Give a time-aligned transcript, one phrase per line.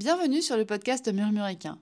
[0.00, 1.78] Bienvenue sur le podcast Murmuricain.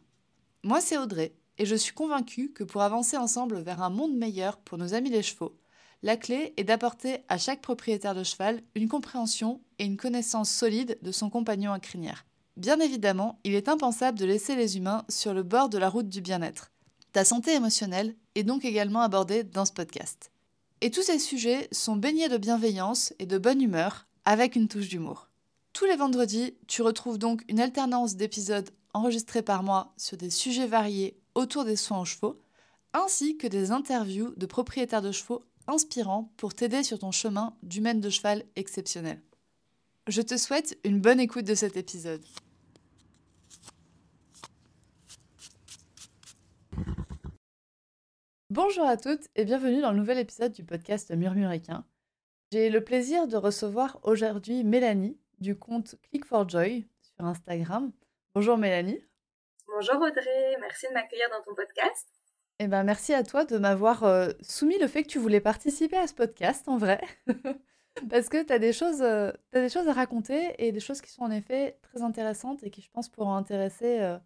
[0.64, 4.56] Moi, c'est Audrey, et je suis convaincue que pour avancer ensemble vers un monde meilleur
[4.56, 5.56] pour nos amis les chevaux,
[6.02, 10.98] la clé est d'apporter à chaque propriétaire de cheval une compréhension et une connaissance solide
[11.00, 12.26] de son compagnon à crinière.
[12.56, 16.08] Bien évidemment, il est impensable de laisser les humains sur le bord de la route
[16.08, 16.72] du bien-être.
[17.12, 20.32] Ta santé émotionnelle est donc également abordée dans ce podcast.
[20.80, 24.88] Et tous ces sujets sont baignés de bienveillance et de bonne humeur, avec une touche
[24.88, 25.27] d'humour.
[25.72, 30.66] Tous les vendredis, tu retrouves donc une alternance d'épisodes enregistrés par moi sur des sujets
[30.66, 32.40] variés autour des soins aux chevaux,
[32.92, 38.00] ainsi que des interviews de propriétaires de chevaux inspirants pour t'aider sur ton chemin d'humaine
[38.00, 39.22] de cheval exceptionnel.
[40.08, 42.24] Je te souhaite une bonne écoute de cet épisode.
[48.50, 51.84] Bonjour à toutes et bienvenue dans le nouvel épisode du podcast Murmuricain.
[52.50, 57.92] J'ai le plaisir de recevoir aujourd'hui Mélanie du compte Click for Joy sur Instagram.
[58.34, 59.04] Bonjour Mélanie.
[59.66, 62.08] Bonjour Audrey, merci de m'accueillir dans ton podcast.
[62.58, 65.96] Eh ben, merci à toi de m'avoir euh, soumis le fait que tu voulais participer
[65.96, 67.00] à ce podcast, en vrai.
[68.10, 71.10] Parce que tu as, des choses, euh, des choses à raconter et des choses qui
[71.10, 74.18] sont en effet très intéressantes et qui, je pense, pourront intéresser euh,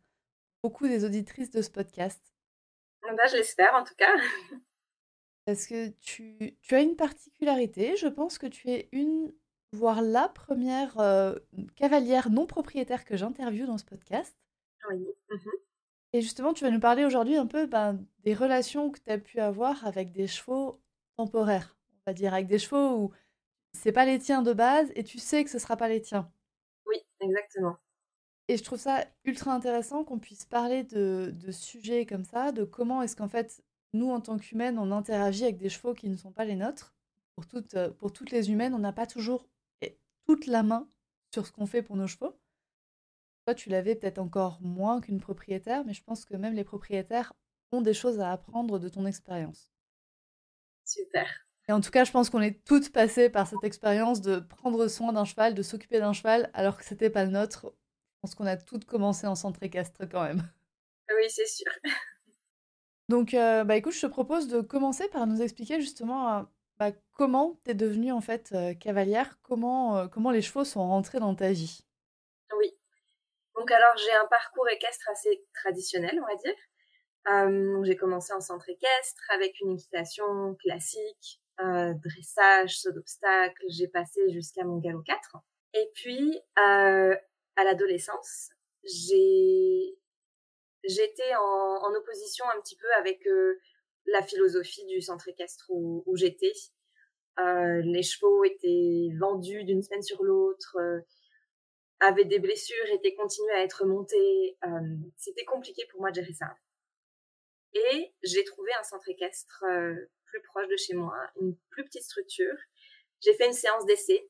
[0.63, 2.23] beaucoup des auditrices de ce podcast.
[3.03, 4.13] Ben, je l'espère, en tout cas.
[5.47, 7.97] Parce que tu, tu, as une particularité.
[7.97, 9.33] Je pense que tu es une,
[9.73, 10.95] voire la première
[11.77, 14.37] cavalière non propriétaire que j'interviewe dans ce podcast.
[14.91, 15.07] Oui.
[15.31, 15.37] Mmh
[16.15, 19.19] et justement, tu vas nous parler aujourd'hui un peu ben, des relations que tu as
[19.19, 20.81] pu avoir avec des chevaux
[21.17, 23.13] temporaires, on va dire, avec des chevaux où
[23.73, 26.31] c'est pas les tiens de base et tu sais que ce sera pas les tiens.
[26.87, 27.79] Oui, exactement.
[28.49, 32.65] Et je trouve ça ultra intéressant qu'on puisse parler de, de, sujets comme ça, de
[32.65, 36.17] comment est-ce qu'en fait, nous, en tant qu'humaines, on interagit avec des chevaux qui ne
[36.17, 36.95] sont pas les nôtres.
[37.37, 39.49] Pour toutes, pour toutes les humaines, on n'a pas toujours
[40.27, 40.89] toute la main
[41.33, 42.39] sur ce qu'on fait pour nos chevaux.
[43.47, 47.33] Toi, tu l'avais peut-être encore moins qu'une propriétaire, mais je pense que même les propriétaires
[47.73, 49.73] ont des choses à apprendre de ton expérience.
[50.85, 51.27] Super.
[51.69, 54.89] Et en tout cas, je pense qu'on est toutes passées par cette expérience de prendre
[54.89, 57.67] soin d'un cheval, de s'occuper d'un cheval, alors que c'était pas le nôtre.
[57.67, 60.49] Je pense qu'on a toutes commencé en centre équestre quand même.
[61.17, 61.71] Oui, c'est sûr.
[63.09, 66.43] Donc, euh, bah écoute, je te propose de commencer par nous expliquer justement euh,
[66.79, 71.21] bah, comment tu es devenue en fait euh, cavalière, comment, comment les chevaux sont rentrés
[71.21, 71.81] dans ta vie?
[72.59, 72.73] Oui.
[73.57, 76.55] Donc alors j'ai un parcours équestre assez traditionnel, on va dire.
[77.29, 83.63] Euh, j'ai commencé en centre équestre avec une équitation classique, euh, dressage, saut d'obstacle.
[83.69, 85.37] J'ai passé jusqu'à mon galop 4.
[85.75, 87.17] Et puis euh,
[87.57, 88.51] à l'adolescence,
[88.85, 89.97] j'ai
[90.85, 93.61] j'étais en, opposition un petit peu avec euh,
[94.07, 96.53] la philosophie du centre équestre où, j'étais.
[97.39, 100.77] Euh, les chevaux étaient vendus d'une semaine sur l'autre
[102.03, 104.59] avait des blessures, était continué à être monté.
[104.67, 106.55] Euh, c'était compliqué pour moi de gérer ça.
[107.75, 109.95] Et j'ai trouvé un centre équestre euh,
[110.27, 112.57] plus proche de chez moi, une plus petite structure.
[113.21, 114.29] J'ai fait une séance d'essai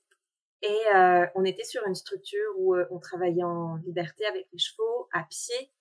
[0.61, 5.09] et euh, on était sur une structure où on travaillait en liberté avec les chevaux,
[5.13, 5.73] à pied.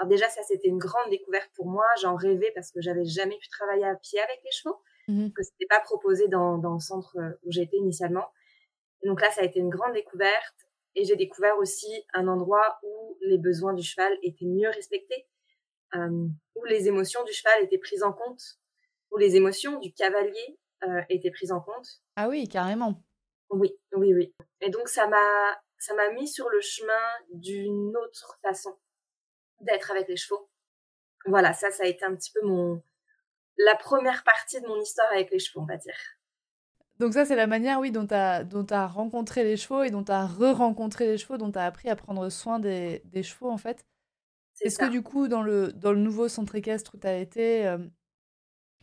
[0.00, 1.84] Alors déjà, ça, c'était une grande découverte pour moi.
[2.00, 5.42] J'en rêvais parce que j'avais jamais pu travailler à pied avec les chevaux, mmh que
[5.42, 8.26] c'était pas proposé dans, dans le centre où j'étais initialement.
[9.02, 10.56] Et donc là, ça a été une grande découverte.
[10.94, 15.28] Et j'ai découvert aussi un endroit où les besoins du cheval étaient mieux respectés,
[15.94, 18.42] euh, où les émotions du cheval étaient prises en compte,
[19.10, 22.00] où les émotions du cavalier euh, étaient prises en compte.
[22.16, 23.02] Ah oui, carrément.
[23.50, 24.34] Oui, oui, oui.
[24.62, 26.92] Et donc ça m'a ça m'a mis sur le chemin
[27.32, 28.76] d'une autre façon
[29.60, 30.48] d'être avec les chevaux.
[31.26, 32.82] Voilà, ça, ça a été un petit peu mon
[33.58, 35.96] la première partie de mon histoire avec les chevaux, on va dire.
[36.98, 39.90] Donc ça, c'est la manière, oui, dont tu as, dont as rencontré les chevaux et
[39.90, 43.22] dont tu as re-rencontré les chevaux, dont tu as appris à prendre soin des, des
[43.22, 43.86] chevaux, en fait.
[44.60, 47.66] Est-ce que du coup, dans le, dans le nouveau centre équestre où tu as été,
[47.66, 47.78] euh,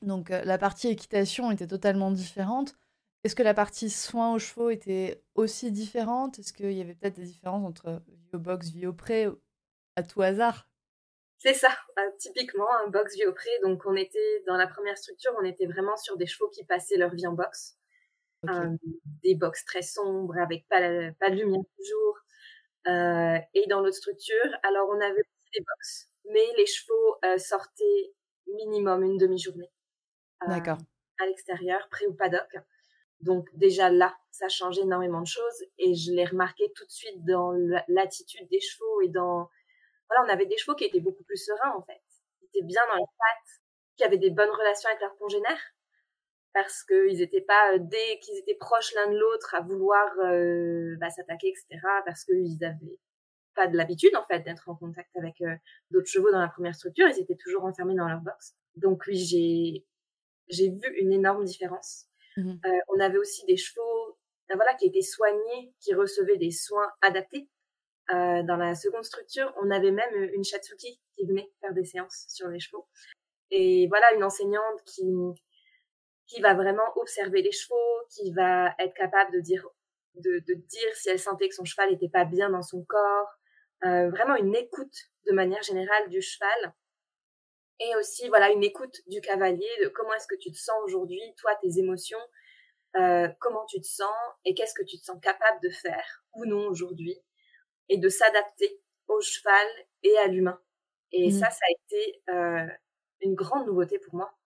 [0.02, 2.76] donc euh, la partie équitation était totalement différente
[3.24, 6.40] Est-ce que la partie soins aux chevaux était aussi différente?
[6.40, 9.28] Est-ce qu'il y avait peut-être des différences entre vie au box, vie au pré,
[9.96, 10.67] à tout hasard?
[11.40, 13.50] C'est ça, bah, typiquement un box vie au pré.
[13.64, 16.98] Donc on était dans la première structure, on était vraiment sur des chevaux qui passaient
[16.98, 17.78] leur vie en box.
[18.50, 18.70] Euh,
[19.24, 20.80] des box très sombres avec pas,
[21.20, 22.18] pas de lumière toujours.
[22.88, 27.38] Euh, et dans l'autre structure, alors on avait aussi des box, mais les chevaux euh,
[27.38, 28.14] sortaient
[28.48, 29.70] minimum une demi-journée.
[30.48, 30.78] D'accord.
[31.20, 32.58] À l'extérieur, près au paddock.
[33.20, 37.26] Donc déjà là, ça changeait énormément de choses et je l'ai remarqué tout de suite
[37.26, 37.52] dans
[37.88, 39.50] l'attitude des chevaux et dans
[40.10, 42.02] voilà, on avait des chevaux qui étaient beaucoup plus sereins en fait.
[42.42, 43.62] Ils étaient bien dans les pattes,
[43.98, 45.74] qui avaient des bonnes relations avec leurs congénères
[46.54, 50.96] parce qu'ils n'étaient pas euh, dès qu'ils étaient proches l'un de l'autre à vouloir euh,
[51.00, 51.86] bah, s'attaquer, etc.
[52.06, 53.00] Parce qu'ils avaient
[53.54, 55.44] pas de l'habitude en fait d'être en contact avec
[55.92, 57.08] d'autres chevaux dans la première structure.
[57.08, 58.56] Ils étaient toujours enfermés dans leur box.
[58.76, 59.86] Donc oui, j'ai
[60.50, 62.06] j'ai vu une énorme différence.
[62.38, 62.56] Mmh
[62.90, 64.18] on avait aussi des chevaux,
[64.54, 67.50] voilà, qui étaient soignés, qui recevaient des soins adaptés.
[68.10, 72.48] Dans la seconde structure, on avait même une chatsuki qui venait faire des séances sur
[72.48, 72.88] les chevaux.
[73.52, 75.04] Et voilà, une enseignante qui
[76.28, 79.68] qui va vraiment observer les chevaux, qui va être capable de dire
[80.16, 83.30] de, de dire si elle sentait que son cheval n'était pas bien dans son corps,
[83.86, 86.74] euh, vraiment une écoute de manière générale du cheval.
[87.80, 91.22] Et aussi voilà une écoute du cavalier de comment est-ce que tu te sens aujourd'hui,
[91.38, 92.20] toi tes émotions,
[92.96, 94.16] euh, comment tu te sens
[94.46, 97.22] et qu'est-ce que tu te sens capable de faire ou non aujourd'hui
[97.90, 99.68] et de s'adapter au cheval
[100.04, 100.60] et à l'humain.
[101.12, 101.32] Et mmh.
[101.32, 102.68] ça, ça a été euh,
[103.22, 104.38] une grande nouveauté pour moi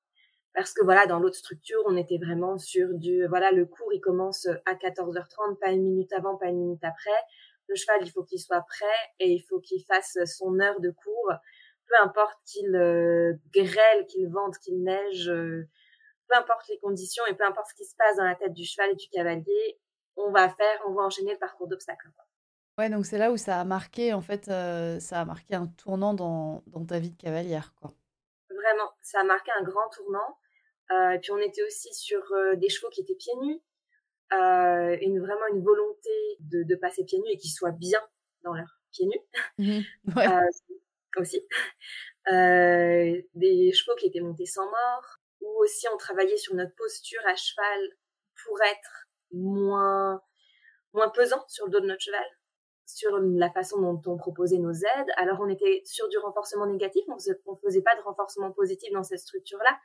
[0.54, 4.02] parce que voilà, dans l'autre structure, on était vraiment sur du voilà, le cours il
[4.02, 7.10] commence à 14h30, pas une minute avant, pas une minute après.
[7.68, 8.86] Le cheval, il faut qu'il soit prêt
[9.20, 11.32] et il faut qu'il fasse son heure de cours,
[11.88, 15.70] peu importe qu'il euh, grêle, qu'il vente, qu'il neige, euh,
[16.28, 18.66] peu importe les conditions et peu importe ce qui se passe dans la tête du
[18.66, 19.80] cheval et du cavalier,
[20.18, 22.10] on va faire, on va enchaîner le parcours d'obstacles.
[22.78, 25.68] Ouais, donc c'est là où ça a marqué, en fait, euh, ça a marqué un
[25.68, 27.94] tournant dans, dans ta vie de cavalière, quoi.
[28.50, 30.38] Vraiment, ça a marqué un grand tournant.
[30.92, 33.62] Euh, puis on était aussi sur euh, des chevaux qui étaient pieds nus,
[34.34, 36.10] euh, une, vraiment une volonté
[36.40, 38.02] de, de passer pieds nus et qu'ils soient bien
[38.44, 39.22] dans leurs pieds nus
[39.58, 39.80] mmh
[40.16, 40.28] ouais.
[41.18, 41.46] aussi.
[42.28, 47.36] des chevaux qui étaient montés sans mort, ou aussi on travaillait sur notre posture à
[47.36, 47.90] cheval
[48.44, 50.22] pour être moins
[50.94, 52.26] moins pesant sur le dos de notre cheval,
[52.96, 55.12] sur la façon dont on proposait nos aides.
[55.18, 59.04] Alors on était sur du renforcement négatif, on on faisait pas de renforcement positif dans
[59.04, 59.78] cette structure-là,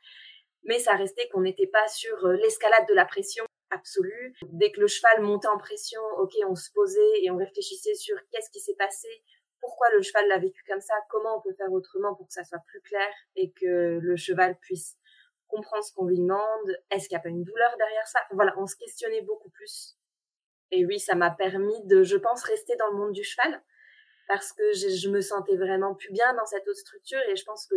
[0.65, 4.35] mais ça restait qu'on n'était pas sur euh, l'escalade de la pression absolue.
[4.53, 8.17] Dès que le cheval montait en pression, ok, on se posait et on réfléchissait sur
[8.31, 9.09] qu'est-ce qui s'est passé,
[9.61, 12.45] pourquoi le cheval l'a vécu comme ça, comment on peut faire autrement pour que ça
[12.45, 14.97] soit plus clair et que le cheval puisse
[15.49, 18.21] comprendre ce qu'on lui demande, est-ce qu'il n'y a pas une douleur derrière ça?
[18.33, 19.97] Voilà, on se questionnait beaucoup plus.
[20.71, 23.63] Et oui, ça m'a permis de, je pense, rester dans le monde du cheval
[24.29, 27.67] parce que je, me sentais vraiment plus bien dans cette autre structure et je pense
[27.67, 27.77] que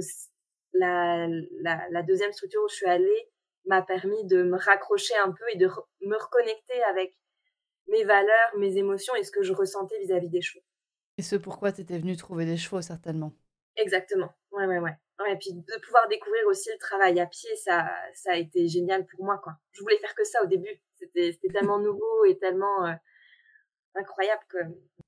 [0.74, 1.28] la,
[1.62, 3.30] la, deuxième structure où je suis allée
[3.66, 5.70] m'a permis de me raccrocher un peu et de
[6.02, 7.16] me reconnecter avec
[7.88, 10.64] mes valeurs, mes émotions et ce que je ressentais vis-à-vis des chevaux.
[11.18, 13.34] Et ce pourquoi tu étais venue trouver des chevaux, certainement.
[13.82, 14.34] Exactement.
[14.52, 14.96] Ouais, ouais, ouais.
[15.30, 19.06] Et puis de pouvoir découvrir aussi le travail à pied, ça, ça a été génial
[19.06, 19.54] pour moi, quoi.
[19.74, 20.82] Je voulais faire que ça au début.
[20.96, 22.94] C'était, tellement nouveau et tellement euh,
[23.96, 24.58] incroyable que.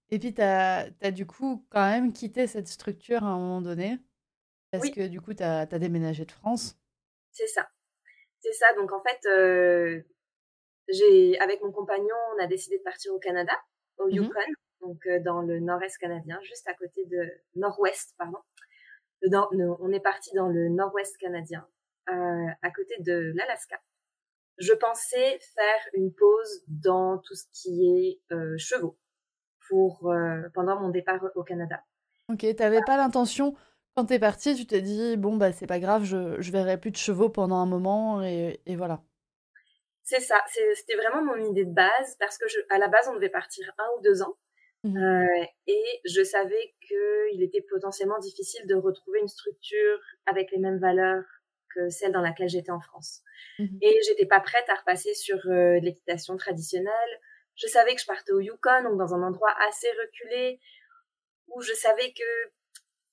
[0.10, 3.62] Et puis, tu as, as, du coup quand même quitté cette structure à un moment
[3.62, 4.00] donné
[4.72, 6.78] parce que du coup, tu as, déménagé de France.
[7.32, 7.70] C'est ça.
[8.40, 8.66] C'est ça.
[8.76, 10.02] Donc en fait, euh,
[10.88, 13.54] j'ai avec mon compagnon, on a décidé de partir au Canada,
[13.98, 18.40] au mmh Yukon, donc euh, dans le nord-est canadien, juste à côté de nord-ouest, pardon.
[19.24, 21.68] On est parti dans le nord-ouest canadien,
[22.10, 23.80] euh, à côté de l'Alaska.
[24.58, 28.22] Je pensais faire une pause dans tout ce qui est
[28.58, 28.98] chevaux
[29.70, 30.14] pour
[30.54, 31.84] pendant mon départ au Canada.
[32.30, 33.56] Ok, tu n'avais pas l'intention
[33.96, 36.92] quand t'es parti, tu t'es dit, bon, bah, c'est pas grave, je, je verrai plus
[36.92, 39.04] de chevaux pendant un moment, et, et voilà.
[40.04, 40.42] C'est ça,
[40.74, 43.72] c'était vraiment mon idée de base, parce que je, à la base, on devait partir
[43.78, 44.38] un ou deux ans,
[44.84, 50.58] mmh euh, et je savais qu'il était potentiellement difficile de retrouver une structure avec les
[50.58, 51.24] mêmes valeurs
[51.74, 53.22] que celle dans laquelle j'étais en France.
[53.60, 57.20] Mmh et j'étais pas prête à repasser sur euh, l'équitation traditionnelle.
[57.56, 60.60] Je savais que je partais au Yukon, donc dans un endroit assez reculé,
[61.48, 62.52] où je savais que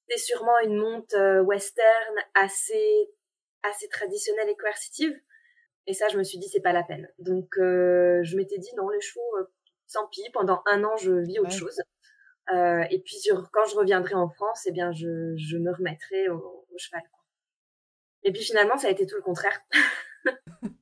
[0.06, 3.10] c'était sûrement une monte euh, western assez
[3.62, 5.14] assez traditionnelle et coercitive.
[5.86, 7.10] Et ça, je me suis dit, c'est pas la peine.
[7.18, 9.48] Donc, euh, je m'étais dit, non, les chevaux,
[9.88, 11.80] euh, sans pis, pendant un an, je vis autre chose.
[12.52, 16.28] Euh, et puis, sur, quand je reviendrai en France, eh bien, je, je me remettrai
[16.28, 17.02] au, au cheval.
[18.24, 19.60] Et puis, finalement, ça a été tout le contraire.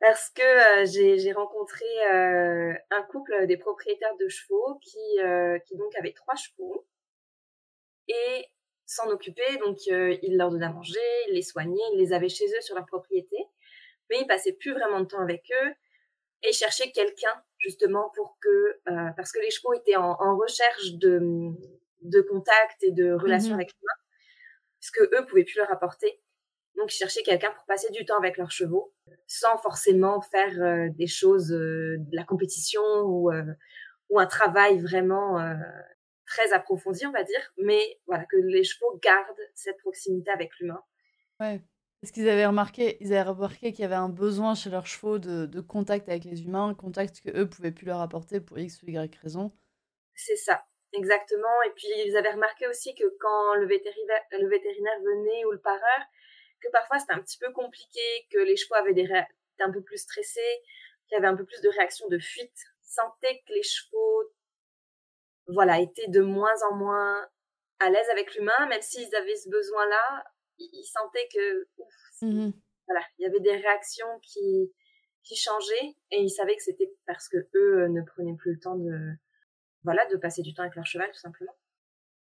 [0.00, 4.98] Parce que j'ai rencontré un couple des propriétaires de chevaux qui,
[5.64, 6.88] qui donc avaient trois chevaux
[8.08, 8.46] et
[8.92, 9.56] s'en occuper.
[9.64, 12.60] Donc, euh, il leur donnait à manger, il les soignait, il les avait chez eux
[12.60, 13.36] sur leur propriété.
[14.10, 15.74] Mais il passait plus vraiment de temps avec eux
[16.42, 20.36] et il cherchait quelqu'un justement pour que, euh, parce que les chevaux étaient en, en,
[20.36, 21.20] recherche de,
[22.02, 24.00] de contact et de relation mmh avec l'humain,
[24.80, 26.20] puisque eux pouvaient plus leur apporter.
[26.76, 28.94] Donc, ils cherchaient quelqu'un pour passer du temps avec leurs chevaux,
[29.26, 33.44] sans forcément faire euh, des choses, euh, de la compétition ou, euh,
[34.08, 35.38] ou un travail vraiment
[36.26, 40.82] très approfondie, on va dire, mais voilà, que les chevaux gardent cette proximité avec l'humain.
[41.40, 41.62] Ouais.
[42.02, 45.18] Est-ce qu'ils avaient remarqué, ils avaient remarqué qu'il y avait un besoin chez leurs chevaux
[45.18, 48.90] de, contact avec les humains, contact que eux pouvaient plus leur apporter pour X ou
[48.90, 49.52] Y raison
[50.16, 51.62] C'est ça, exactement.
[51.66, 55.60] Et puis ils avaient remarqué aussi que quand le vétérinaire, le vétérinaire venait ou le
[55.60, 56.00] pareur,
[56.60, 58.00] que parfois c'était un petit peu compliqué,
[58.32, 59.24] que les chevaux avaient des étaient
[59.60, 60.60] un peu plus stressés,
[61.06, 62.58] qu'il y avait un peu plus de réactions de fuite.
[62.84, 64.24] Ils sentaient que les chevaux,
[65.46, 67.28] voilà, étaient de moins en moins
[67.78, 70.24] à l'aise avec l'humain, même s'ils avaient ce besoin-là,
[70.72, 71.68] ils sentaient que,
[72.22, 72.50] mmh
[72.88, 74.72] voilà, il y avait des réactions qui
[75.24, 78.76] qui changeaient et ils savaient que c'était parce que eux ne prenaient plus le temps
[78.76, 79.14] de,
[79.84, 81.56] voilà, de passer du temps avec leur cheval, tout simplement.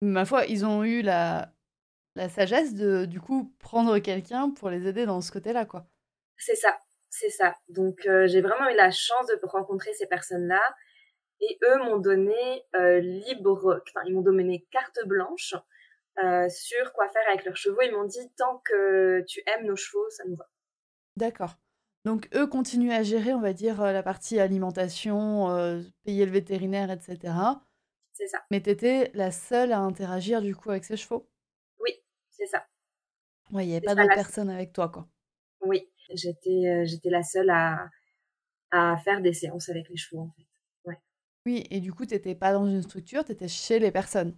[0.01, 1.53] Ma foi, ils ont eu la,
[2.15, 5.85] la sagesse de, du coup, prendre quelqu'un pour les aider dans ce côté-là, quoi.
[6.38, 6.77] C'est ça,
[7.09, 7.55] c'est ça.
[7.69, 10.61] Donc, euh, j'ai vraiment eu la chance de rencontrer ces personnes-là.
[11.39, 15.55] Et eux m'ont donné euh, libre, enfin, ils m'ont donné carte blanche
[16.23, 17.81] euh, sur quoi faire avec leurs chevaux.
[17.81, 20.49] Ils m'ont dit, tant que tu aimes nos chevaux, ça nous va.
[21.17, 21.55] D'accord.
[22.05, 27.33] Donc, eux continuent à gérer, on va dire, la partie alimentation, payer le vétérinaire, etc.
[28.13, 28.39] C'est ça.
[28.49, 31.27] Mais tu étais la seule à interagir, du coup, avec ces chevaux?
[32.41, 32.65] C'est ça.
[33.51, 35.07] Oui, il n'y avait pas d'autres personnes avec toi, quoi.
[35.61, 37.89] Oui, j'étais euh, j'étais la seule à,
[38.71, 40.47] à faire des séances avec les chevaux, en fait.
[40.85, 40.97] Ouais.
[41.45, 44.35] Oui, et du coup, tu n'étais pas dans une structure, tu étais chez les personnes?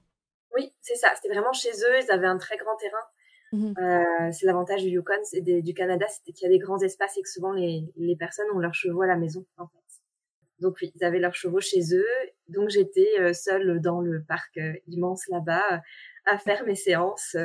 [0.55, 1.09] Oui, c'est ça.
[1.15, 1.99] C'était vraiment chez eux.
[2.03, 3.05] Ils avaient un très grand terrain.
[3.51, 6.79] Mmh euh, c'est l'avantage du Yukon, c'est du Canada, c'était qu'il y a des grands
[6.79, 9.77] espaces et que souvent les, les personnes ont leurs chevaux à la maison, en fait.
[10.59, 12.05] Donc oui, ils avaient leurs chevaux chez eux.
[12.47, 15.81] Donc j'étais euh, seule dans le parc immense là-bas
[16.25, 17.37] à faire mes séances.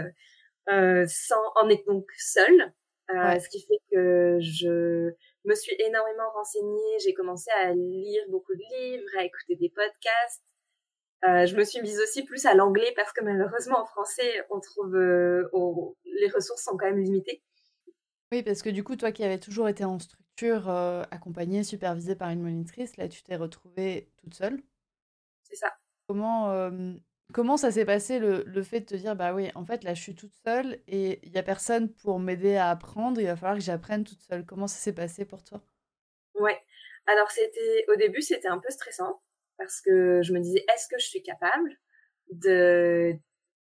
[0.70, 2.72] Euh, sans en être donc seule,
[3.10, 5.10] euh, ce qui fait que je
[5.44, 6.98] me suis énormément renseignée.
[7.02, 10.42] J'ai commencé à lire beaucoup de livres, à écouter des podcasts.
[11.24, 14.60] Euh, je me suis mise aussi plus à l'anglais parce que malheureusement en français, on
[14.60, 17.42] trouve les ressources sont quand même limitées.
[18.30, 20.68] Oui, parce que du coup, toi qui avais toujours été en structure
[21.10, 24.62] accompagnée, supervisée par une monitrice, là, tu t'es retrouvée toute seule.
[25.42, 25.72] C'est ça.
[26.06, 26.70] Comment
[27.34, 29.92] Comment ça s'est passé le, le, fait de te dire, bah oui, en fait, là,
[29.92, 33.36] je suis toute seule et il n'y a personne pour m'aider à apprendre, il va
[33.36, 34.46] falloir que j'apprenne toute seule.
[34.46, 35.60] Comment ça s'est passé pour toi?
[36.36, 36.58] Ouais.
[37.06, 39.20] Alors, c'était, au début, c'était un peu stressant
[39.58, 41.76] parce que je me disais, est-ce que je suis capable
[42.30, 43.14] de,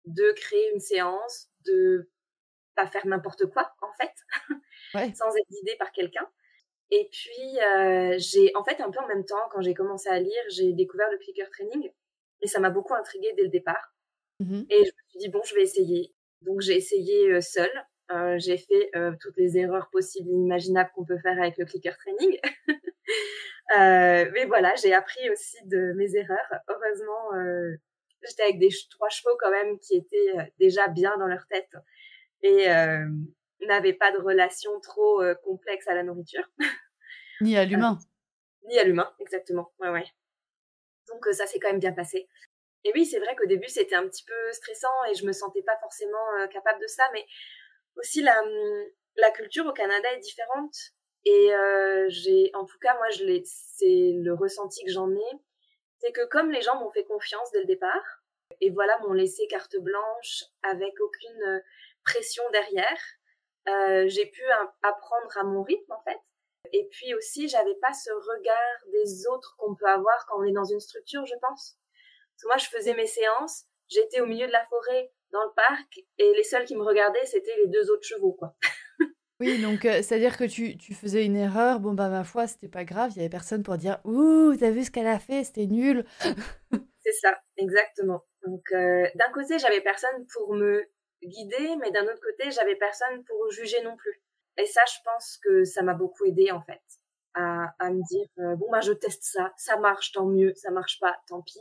[0.07, 2.11] de créer une séance, de
[2.75, 4.15] pas faire n'importe quoi, en fait,
[5.17, 6.29] sans être guidée par quelqu'un?
[6.91, 10.21] Et puis, euh, j'ai, en fait, un peu en même temps, quand j'ai commencé à
[10.21, 11.91] lire, j'ai découvert le clicker training.
[12.43, 13.95] Et ça m'a beaucoup intriguée dès le départ.
[14.41, 16.15] Mmh et je me suis dit, bon, je vais essayer.
[16.43, 17.73] Donc, j'ai essayé euh, seule.
[18.13, 21.65] Euh, j'ai fait euh, toutes les erreurs possibles et imaginables qu'on peut faire avec le
[21.65, 22.39] clicker training.
[24.33, 26.61] mais voilà, j'ai appris aussi de mes erreurs.
[26.69, 27.31] Heureusement,
[28.23, 31.71] j'étais avec des trois chevaux quand même qui étaient déjà bien dans leur tête
[32.43, 32.67] et
[33.67, 36.49] n'avaient pas de relation trop complexe à la nourriture.
[37.41, 37.99] Ni à l'humain.
[38.69, 39.73] ni à l'humain, exactement.
[39.81, 40.07] Ouais, ouais.
[41.09, 42.29] Donc ça s'est quand même bien passé.
[42.85, 45.63] Et oui, c'est vrai qu'au début, c'était un petit peu stressant et je me sentais
[45.63, 47.27] pas forcément capable de ça, mais
[47.97, 50.75] aussi la, culture au Canada est différente.
[51.25, 51.51] Et
[52.09, 55.41] j'ai, en tout cas, moi, je l'ai, c'est le ressenti que j'en ai,
[55.99, 58.23] c'est que comme les gens m'ont fait confiance dès le départ,
[58.61, 61.63] et voilà, m'ont laissé carte blanche avec aucune
[62.05, 63.01] pression derrière,
[64.09, 64.43] j'ai pu
[64.83, 66.19] apprendre à mon rythme en fait.
[66.73, 70.53] Et puis aussi, j'avais pas ce regard des autres qu'on peut avoir quand on est
[70.53, 71.77] dans une structure, je pense.
[72.45, 76.33] Moi, je faisais mes séances, j'étais au milieu de la forêt, dans le parc, et
[76.33, 78.55] les seuls qui me regardaient, c'était les deux autres chevaux, quoi.
[79.41, 82.69] oui, donc euh, c'est-à-dire que tu, tu, faisais une erreur, bon bah ma foi, c'était
[82.69, 85.43] pas grave, il y avait personne pour dire Ouh, t'as vu ce qu'elle a fait,
[85.43, 86.05] c'était nul.
[87.05, 88.25] c'est ça, exactement.
[88.47, 90.85] Donc euh, d'un côté, j'avais personne pour me
[91.23, 94.23] guider, mais d'un autre côté, j'avais personne pour juger non plus.
[94.57, 96.81] Et ça, je pense que ça m'a beaucoup aidé en fait
[97.35, 100.71] à, à me dire euh, bon bah je teste ça, ça marche tant mieux, ça
[100.71, 101.61] marche pas tant pis.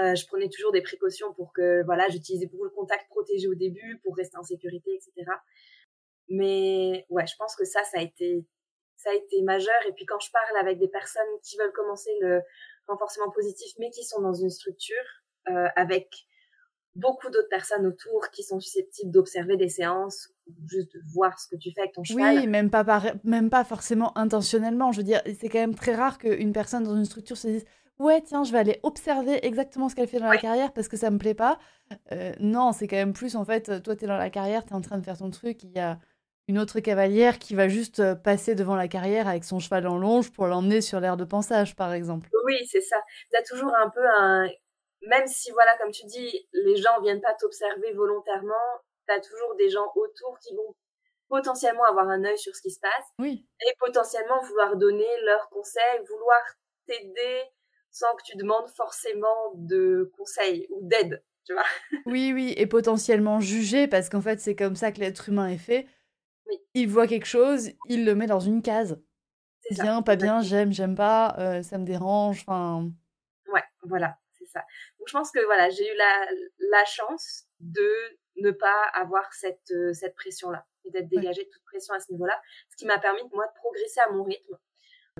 [0.00, 3.54] Euh, je prenais toujours des précautions pour que voilà j'utilisais beaucoup le contact protégé au
[3.54, 5.30] début pour rester en sécurité, etc.
[6.28, 8.46] Mais ouais, je pense que ça, ça a été
[8.96, 9.74] ça a été majeur.
[9.88, 12.40] Et puis quand je parle avec des personnes qui veulent commencer le
[12.86, 14.96] renforcement positif, mais qui sont dans une structure
[15.48, 16.08] euh, avec
[16.94, 20.30] beaucoup d'autres personnes autour qui sont susceptibles d'observer des séances,
[20.66, 22.36] juste de voir ce que tu fais avec ton cheval.
[22.38, 22.84] Oui, même pas,
[23.24, 24.92] même pas forcément intentionnellement.
[24.92, 27.64] Je veux dire, c'est quand même très rare qu'une personne dans une structure se dise
[27.98, 30.96] Ouais, tiens, je vais aller observer exactement ce qu'elle fait dans la carrière parce que
[30.96, 31.58] ça me plaît pas.
[32.10, 34.72] Euh, non, c'est quand même plus en fait, toi, tu es dans la carrière, tu
[34.72, 35.98] es en train de faire ton truc, il y a
[36.48, 39.98] une autre cavalière qui va juste euh, passer devant la carrière avec son cheval en
[39.98, 42.28] longe pour l'emmener sur l'air de pensage, par exemple.
[42.44, 42.96] Oui, c'est ça.
[43.30, 44.48] Tu as toujours un peu un,
[45.02, 48.54] même si, voilà, comme tu dis, les gens viennent pas t'observer volontairement,
[49.06, 50.74] tu as toujours des gens autour qui vont
[51.28, 53.46] potentiellement avoir un œil sur ce qui se passe oui.
[53.66, 56.40] et potentiellement vouloir donner leurs conseils, vouloir
[56.86, 57.42] t'aider
[57.92, 61.64] sans que tu demandes forcément de conseils ou d'aide, tu vois.
[62.06, 65.58] Oui, oui, et potentiellement juger, parce qu'en fait, c'est comme ça que l'être humain est
[65.58, 65.86] fait.
[66.74, 69.00] Il voit quelque chose, il le met dans une case.
[69.70, 72.90] Bien, pas bien, j'aime, j'aime pas, euh, ça me dérange, enfin...
[73.46, 74.60] Ouais, voilà, c'est ça.
[74.98, 76.26] Donc je pense que voilà, j'ai eu la,
[76.70, 77.88] la chance de
[78.36, 82.10] ne pas avoir cette, euh, cette pression-là et d'être dégagée de toute pression à ce
[82.10, 84.56] niveau-là, ce qui m'a permis, moi, de progresser à mon rythme.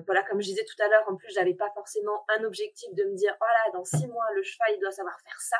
[0.05, 3.03] Voilà, comme je disais tout à l'heure, en plus, j'avais pas forcément un objectif de
[3.03, 5.57] me dire, oh là, dans six mois, le cheval, il doit savoir faire ça.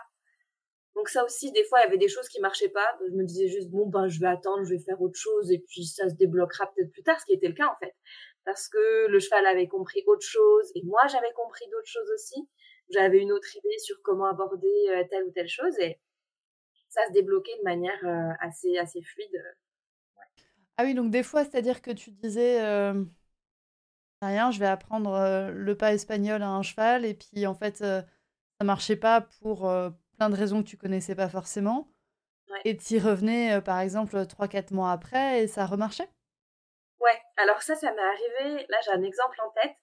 [0.96, 2.98] Donc ça aussi, des fois, il y avait des choses qui marchaient pas.
[3.08, 5.60] Je me disais juste, bon, ben, je vais attendre, je vais faire autre chose, et
[5.60, 7.96] puis ça se débloquera peut-être plus tard, ce qui était le cas, en fait.
[8.46, 12.48] Parce que le cheval avait compris autre chose, et moi, j'avais compris d'autres choses aussi.
[12.90, 16.00] J'avais une autre idée sur comment aborder euh, telle ou telle chose, et
[16.90, 19.44] ça se débloquait de manière euh, assez, assez fluide.
[20.78, 23.04] Ah oui, donc des fois, c'est-à-dire que tu disais, euh,
[24.24, 28.06] rien, je vais apprendre le pas espagnol à un cheval, et puis en fait, ça
[28.64, 29.72] marchait pas pour
[30.18, 31.88] plein de raisons que tu connaissais pas forcément.
[32.66, 36.10] Et tu y revenais, par exemple, 3-4 mois après, et ça remarchait
[37.00, 39.76] Ouais, alors ça, ça m'est arrivé, là j'ai un exemple en tête,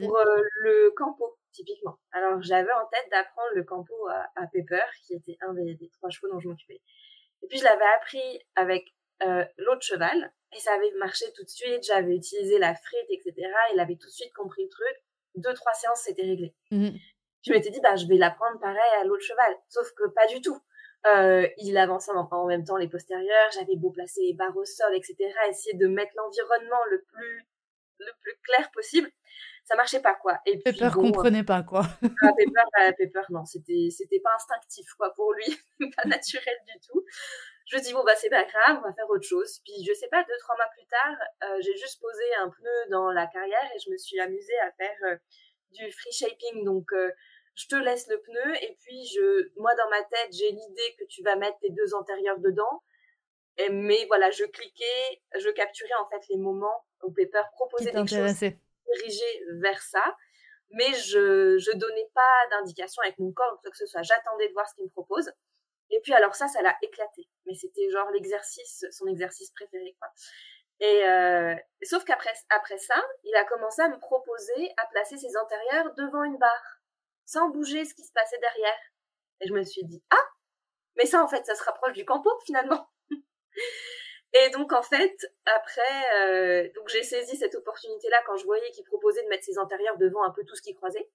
[0.00, 0.18] pour
[0.62, 1.98] le campo, typiquement.
[2.12, 5.88] Alors j'avais en tête d'apprendre le campo à, à, Pepper, qui était un des, des
[5.90, 6.80] trois chevaux dont je m'occupais.
[7.42, 8.84] Et puis je l'avais appris avec
[9.22, 11.84] euh, l'autre cheval et ça avait marché tout de suite.
[11.84, 13.34] J'avais utilisé la frite, etc.
[13.74, 14.96] Il avait tout de suite compris le truc.
[15.36, 16.54] Deux, trois séances, c'était réglé.
[16.70, 16.96] Mmh
[17.42, 19.56] je m'étais dit, bah, je vais l'apprendre pareil à l'autre cheval.
[19.68, 20.60] Sauf que pas du tout.
[21.06, 23.50] Euh, il avançait en, en, même temps les postérieurs.
[23.54, 25.16] J'avais beau placer les barres au sol, etc.
[25.48, 27.46] Essayer de mettre l'environnement le plus,
[27.98, 29.10] le plus clair possible.
[29.64, 30.38] Ça marchait pas, quoi.
[30.46, 31.86] Et puis, Pepper comprenait pas, quoi.
[32.22, 33.44] ah, Pepper, Pepper, non.
[33.44, 35.58] C'était, c'était pas instinctif, quoi, pour lui.
[35.96, 37.04] pas naturel du tout.
[37.70, 39.60] Je dis bon bah c'est pas grave, on va faire autre chose.
[39.64, 42.90] Puis je sais pas, deux trois mois plus tard, euh, j'ai juste posé un pneu
[42.90, 45.16] dans la carrière et je me suis amusée à faire euh,
[45.70, 46.64] du free shaping.
[46.64, 47.12] Donc euh,
[47.54, 51.04] je te laisse le pneu et puis je, moi dans ma tête j'ai l'idée que
[51.04, 52.82] tu vas mettre tes deux antérieurs dedans.
[53.56, 58.06] Et, mais voilà, je cliquais, je capturais en fait les moments où Pepper proposait des
[58.06, 60.16] choses dirigées vers ça
[60.72, 64.02] mais je je donnais pas d'indication avec mon corps ou quoi que ce soit.
[64.02, 65.30] J'attendais de voir ce qu'il me propose.
[65.90, 67.28] Et puis alors ça, ça l'a éclaté.
[67.46, 70.08] Mais c'était genre l'exercice, son exercice préféré, quoi.
[70.80, 75.36] Et euh, sauf qu'après après ça, il a commencé à me proposer à placer ses
[75.36, 76.80] antérieurs devant une barre,
[77.26, 78.78] sans bouger ce qui se passait derrière.
[79.40, 80.28] Et je me suis dit ah,
[80.96, 82.88] mais ça en fait, ça se rapproche du campo finalement.
[84.32, 88.84] Et donc en fait, après, euh, donc j'ai saisi cette opportunité-là quand je voyais qu'il
[88.84, 91.10] proposait de mettre ses antérieurs devant un peu tout ce qui croisait.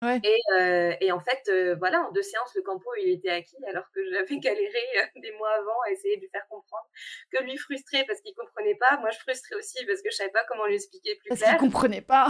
[0.00, 3.56] Et, euh, et, en fait, euh, voilà, en deux séances, le campo, il était acquis,
[3.66, 6.86] alors que j'avais galéré euh, des mois avant à essayer de lui faire comprendre.
[7.32, 10.30] Que lui frustrait parce qu'il comprenait pas, moi je frustrais aussi parce que je savais
[10.30, 11.50] pas comment lui expliquer plus parce clair.
[11.52, 12.28] Parce qu'il comprenait pas.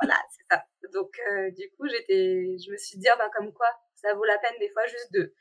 [0.00, 0.62] voilà, c'est ça.
[0.92, 1.18] Donc,
[1.56, 4.58] du coup, j'étais, je me suis dit, ah, bah, comme quoi, ça vaut la peine
[4.60, 5.34] des fois juste de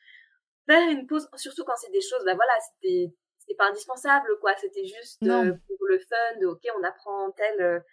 [0.68, 4.56] faire une pause, surtout quand c'est des choses, bah voilà, c'était, c'était pas indispensable, quoi,
[4.56, 7.84] c'était juste pour le fun, de, ok, on apprend tel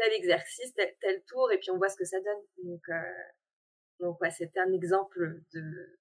[0.00, 2.42] tel exercice, tel, tel, tour, et puis on voit ce que ça donne.
[2.64, 2.94] Donc, euh,
[4.00, 5.98] donc ouais, c'était un exemple de,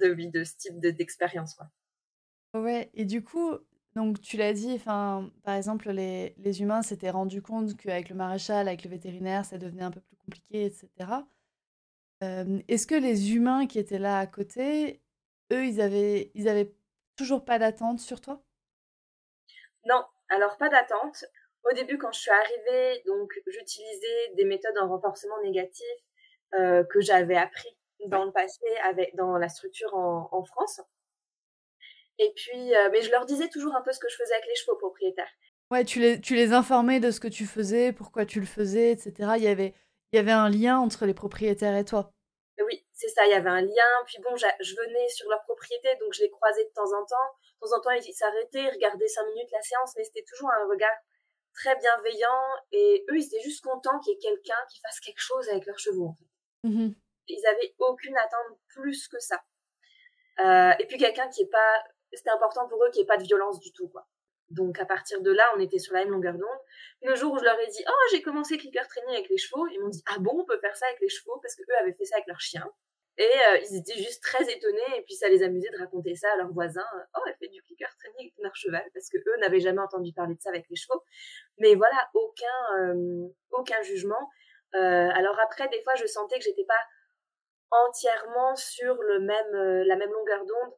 [0.00, 1.54] de, oui, de ce type d'expérience.
[1.54, 1.66] quoi.
[2.54, 3.56] Ouais, et du coup,
[3.94, 8.16] donc tu l'as dit, enfin, par exemple, les, les humains s'étaient rendus compte qu'avec le
[8.16, 11.26] maréchal, avec le vétérinaire, ça devenait un peu plus compliqué, etc.
[12.22, 15.02] Euh, Est-ce que les humains qui étaient là à côté,
[15.52, 16.74] eux, ils avaient, ils avaient
[17.16, 18.42] toujours pas d'attente sur toi?
[19.86, 21.24] Non, alors pas d'attente.
[21.70, 25.86] Au début, quand je suis arrivée, donc j'utilisais des méthodes en renforcement négatif
[26.54, 27.76] euh, que j'avais appris
[28.06, 30.80] dans le passé avec dans la structure en, en France.
[32.18, 34.46] Et puis, euh, mais je leur disais toujours un peu ce que je faisais avec
[34.46, 35.30] les chevaux propriétaires.
[35.70, 38.90] Ouais, tu les, tu les informais de ce que tu faisais, pourquoi tu le faisais,
[38.92, 39.32] etc.
[39.36, 39.74] Il y avait,
[40.12, 42.10] il y avait un lien entre les propriétaires et toi.
[42.64, 43.92] Oui, c'est ça, il y avait un lien.
[44.06, 47.30] Puis bon, je venais sur leur propriété, donc je les croisais de temps en temps.
[47.60, 50.66] De temps en temps, ils s'arrêtaient, regardaient cinq minutes la séance, mais c'était toujours un
[50.66, 50.96] regard
[51.58, 55.20] très bienveillants et eux, ils étaient juste contents qu'il y ait quelqu'un qui fasse quelque
[55.20, 56.06] chose avec leurs chevaux.
[56.06, 56.68] En fait.
[56.68, 56.92] Mmh
[57.28, 59.40] ils avaient aucune attente plus que ça.
[60.40, 63.18] Euh, et puis quelqu'un qui est pas, c'était important pour eux qu'il n'y ait pas
[63.18, 64.06] de violence du tout, quoi.
[64.50, 66.60] Donc à partir de là, on était sur la même longueur d'onde.
[67.02, 69.66] Le jour où je leur ai dit, oh j'ai commencé clicker training avec les chevaux,
[69.66, 71.38] ils m'ont dit, ah bon, on peut faire ça avec les chevaux?
[71.42, 72.66] parce que eux avaient fait ça avec leurs chiens.
[73.18, 76.32] Et euh, ils étaient juste très étonnés et puis ça les amusait de raconter ça
[76.32, 76.86] à leurs voisins.
[77.16, 80.12] Oh, elle fait du clicker training avec leur cheval parce que eux n'avaient jamais entendu
[80.12, 81.02] parler de ça avec les chevaux.
[81.58, 82.46] Mais voilà, aucun
[82.78, 84.30] euh, aucun jugement.
[84.76, 86.80] Euh, alors après, des fois, je sentais que j'étais pas
[87.88, 90.74] entièrement sur le même la même longueur d'onde.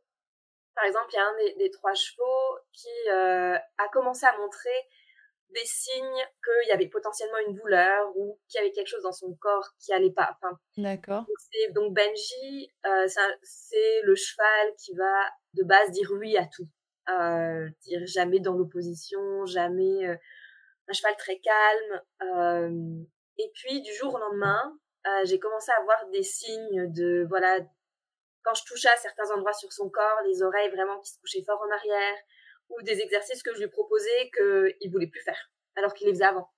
[0.75, 4.71] Par exemple, il y a un des trois chevaux qui a commencé à montrer
[5.53, 9.13] des signes qu'il y avait potentiellement une douleur ou qu'il y avait quelque chose dans
[9.13, 10.37] son corps qui allait pas.
[10.37, 11.27] Enfin, D'accord.
[11.75, 13.07] Donc Benji, euh,
[13.43, 16.69] c'est le cheval qui va de base dire oui à tout.
[17.09, 20.17] Euh, dire jamais dans l'opposition, jamais euh,
[20.89, 22.03] un cheval très calme.
[22.23, 23.03] Euh,
[23.39, 27.59] et puis du jour au lendemain, euh, j'ai commencé à avoir des signes de voilà
[28.43, 31.45] quand je touchais à certains endroits sur son corps, les oreilles vraiment qui se couchaient
[31.45, 32.17] fort en arrière,
[32.71, 36.25] ou des exercices que je lui proposais qu'il voulait plus faire, alors qu'il les faisait
[36.25, 36.49] avant.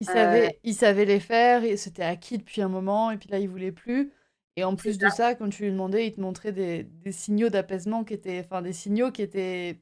[0.00, 3.30] Il savait, euh, il savait les faire, et c'était acquis depuis un moment, et puis
[3.30, 4.12] là, il voulait plus.
[4.56, 7.48] Et en plus de ça, quand tu lui demandais, il te montrait des, des signaux
[7.48, 9.78] d'apaisement qui étaient, enfin, des signaux qui étaient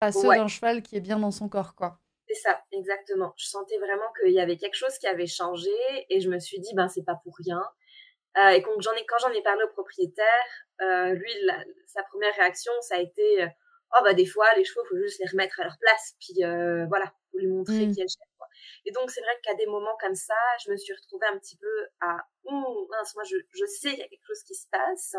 [0.00, 1.98] pas ceux d'un cheval qui est bien dans son corps, quoi.
[2.28, 3.34] C'est ça, exactement.
[3.36, 5.70] Je sentais vraiment qu'il y avait quelque chose qui avait changé,
[6.08, 7.62] et je me suis dit, ben, c'est pas pour rien.
[8.36, 10.46] Euh, et quand j'en ai, quand j'en ai parlé au propriétaire,
[10.80, 11.32] euh, lui,
[11.86, 13.46] sa première réaction, ça a été,
[13.92, 16.86] oh bah des fois les chevaux faut juste les remettre à leur place puis euh,
[16.86, 17.92] voilà faut lui montrer mmh.
[17.92, 18.46] qui est le chef quoi.
[18.84, 21.56] et donc c'est vrai qu'à des moments comme ça je me suis retrouvée un petit
[21.56, 24.68] peu à oh mince moi je, je sais qu'il y a quelque chose qui se
[24.68, 25.16] passe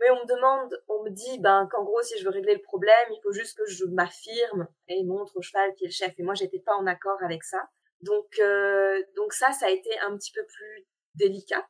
[0.00, 2.62] mais on me demande on me dit ben qu'en gros si je veux régler le
[2.62, 6.12] problème il faut juste que je m'affirme et montre au cheval qui est le chef
[6.18, 7.68] et moi j'étais pas en accord avec ça
[8.02, 11.66] donc euh, donc ça ça a été un petit peu plus délicat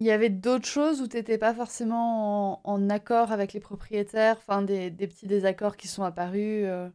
[0.00, 4.36] il y avait d'autres choses où tu n'étais pas forcément en, accord avec les propriétaires,
[4.38, 6.64] enfin des, des petits désaccords qui sont apparus.
[6.66, 6.88] Euh...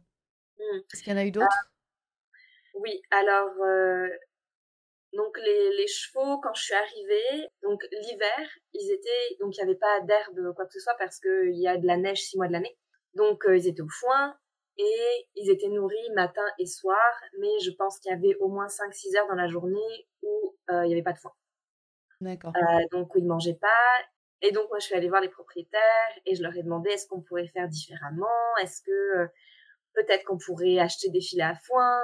[0.58, 0.78] Mmh.
[0.92, 1.46] Est-ce qu'il y en a eu d'autres?
[1.50, 1.68] Ah,
[2.74, 4.06] Oui, alors euh,
[5.14, 9.70] donc les, les, chevaux quand je suis arrivée, donc l'hiver, ils étaient donc il n'y
[9.70, 12.36] avait pas d'herbe quoi que ce soit parce qu'il y a de la neige six
[12.36, 12.76] mois de l'année,
[13.14, 14.36] donc euh, ils étaient au foin
[14.76, 18.66] et ils étaient nourris matin et soir, mais je pense qu'il y avait au moins
[18.66, 21.32] 5-6 heures dans la journée où il n'y avait pas de foin.
[22.20, 22.52] D'accord.
[22.56, 23.68] Euh, donc, ils ne mangeaient pas.
[24.42, 27.06] Et donc, moi, je suis allée voir les propriétaires et je leur ai demandé est-ce
[27.06, 28.26] qu'on pourrait faire différemment?
[28.62, 29.26] Est-ce que euh,
[29.94, 32.00] peut-être qu'on pourrait acheter des filets à foin?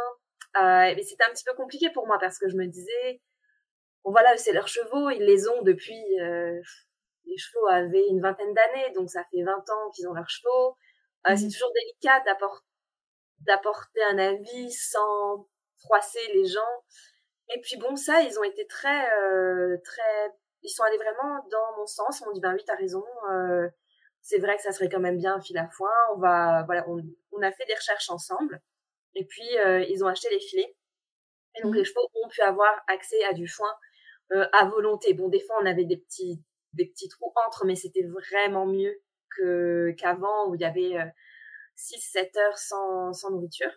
[0.56, 3.20] Euh, Mais c'était un petit peu compliqué pour moi parce que je me disais
[4.04, 6.02] bon, voilà, c'est leurs chevaux, ils les ont depuis.
[6.20, 6.60] Euh,
[7.26, 10.76] les chevaux avaient une vingtaine d'années, donc ça fait 20 ans qu'ils ont leurs chevaux.
[11.26, 11.50] Euh, C'est mmh.
[11.50, 12.22] toujours délicat
[13.40, 15.48] d'apporter un avis sans
[15.80, 16.84] froisser les gens.
[17.54, 20.32] Et puis bon, ça, ils ont été très, euh, très,
[20.62, 22.20] ils sont allés vraiment dans mon sens.
[22.20, 23.04] Ils m'ont dit, ben oui, t'as raison.
[23.30, 23.68] Euh,
[24.20, 25.92] c'est vrai que ça serait quand même bien un fil à foin.
[26.14, 27.00] On va, voilà, on,
[27.32, 28.60] on a fait des recherches ensemble.
[29.16, 30.76] Et puis euh, ils ont acheté les filets.
[31.56, 31.78] Et donc mmh.
[31.78, 33.72] les chevaux ont pu avoir accès à du foin
[34.32, 35.14] euh, à volonté.
[35.14, 36.42] Bon, des fois on avait des petits,
[36.74, 38.94] des petits trous entre, mais c'était vraiment mieux
[39.30, 40.96] que qu'avant où il y avait
[41.76, 43.70] 6-7 euh, heures sans, sans nourriture.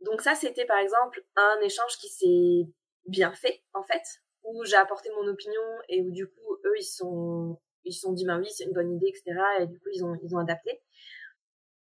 [0.00, 2.70] Donc ça, c'était par exemple un échange qui s'est
[3.06, 4.02] bien fait en fait
[4.44, 8.12] où j'ai apporté mon opinion et où du coup eux ils sont ils se sont
[8.12, 10.38] dit ben oui c'est une bonne idée etc et du coup ils ont ils ont
[10.38, 10.82] adapté.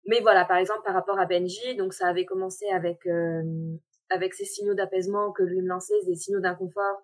[0.05, 3.43] Mais voilà par exemple par rapport à Benji donc ça avait commencé avec euh,
[4.09, 7.01] avec ces signaux d'apaisement que lui me lançait des signaux d'inconfort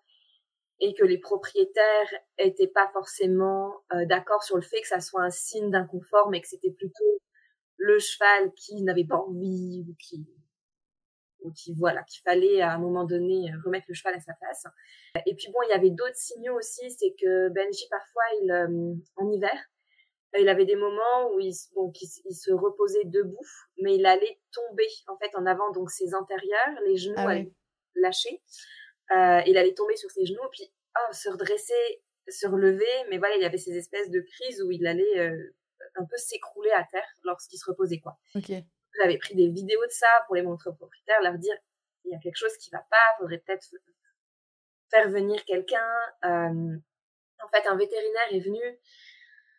[0.80, 5.24] et que les propriétaires étaient pas forcément euh, d'accord sur le fait que ça soit
[5.24, 7.22] un signe d'inconfort mais que c'était plutôt
[7.78, 10.28] le cheval qui n'avait pas envie ou qui
[11.78, 14.66] voilà qu'il fallait à un moment donné euh, remettre le cheval à sa place.
[15.26, 18.94] Et puis bon, il y avait d'autres signaux aussi, c'est que Benji parfois il euh,
[19.16, 19.54] en hiver,
[20.36, 21.92] euh, il avait des moments où il, bon,
[22.26, 23.46] il, se reposait debout,
[23.82, 27.52] mais il allait tomber en fait en avant, donc ses antérieurs, les genoux ah allaient
[27.96, 28.42] lâcher.
[29.12, 33.36] Euh, il allait tomber sur ses genoux, puis oh, se redresser, se relever, mais voilà,
[33.36, 35.32] il y avait ces espèces de crises où il allait
[35.96, 38.18] un peu s'écrouler à terre lorsqu'il se reposait quoi.
[38.36, 38.52] Ok.
[39.00, 41.56] J'avais pris des vidéos de ça pour les montrer aux propriétaires, leur dire
[42.06, 43.68] il y a quelque chose qui va pas, faudrait peut-être
[44.90, 45.90] faire venir quelqu'un.
[46.26, 46.78] Euh,
[47.44, 48.62] en fait, un vétérinaire est venu.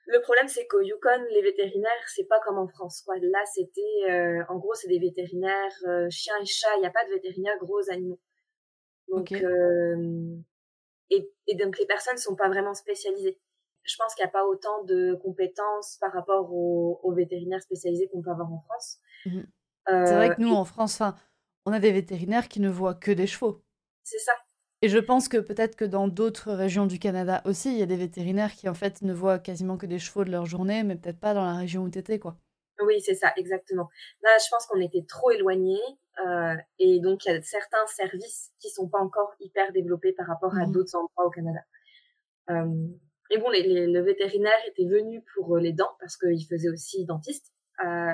[0.07, 3.03] Le problème, c'est qu'au Yukon, les vétérinaires, c'est pas comme en France.
[3.03, 3.17] Quoi.
[3.21, 6.75] Là, c'était, euh, en gros, c'est des vétérinaires euh, chiens et chats.
[6.77, 8.21] Il n'y a pas de vétérinaires gros animaux.
[9.09, 9.33] Donc,
[11.11, 13.39] et, et, donc les personnes sont pas vraiment spécialisées
[13.89, 18.23] je pense qu'il n'y a pas autant de compétences par rapport aux, vétérinaires spécialisés qu'on
[18.23, 18.99] peut avoir en France.
[19.27, 19.47] Mhm.
[19.87, 21.03] c'est vrai que nous, en France,
[21.67, 23.63] on a des vétérinaires qui ne voient que des chevaux.
[24.05, 24.33] C'est ça.
[24.81, 27.87] Et je pense que peut-être que dans d'autres régions du Canada aussi, il y a
[27.87, 30.95] des vétérinaires qui en fait ne voient quasiment que des chevaux de leur journée, mais
[30.95, 32.37] peut-être pas dans la région où tu étais, quoi.
[32.81, 33.89] Oui, c'est ça, exactement.
[34.23, 35.81] Là, je pense qu'on était trop éloignés
[36.25, 40.29] euh, et donc il y a certains services qui sont pas encore hyper développés par
[40.29, 40.73] rapport à mhm.
[40.73, 41.61] d'autres endroits au Canada.
[42.51, 42.87] Euh,
[43.31, 46.69] et bon, les, les, le vétérinaire était venu pour euh, les dents parce qu'il faisait
[46.69, 47.53] aussi dentiste.
[47.85, 48.13] Euh,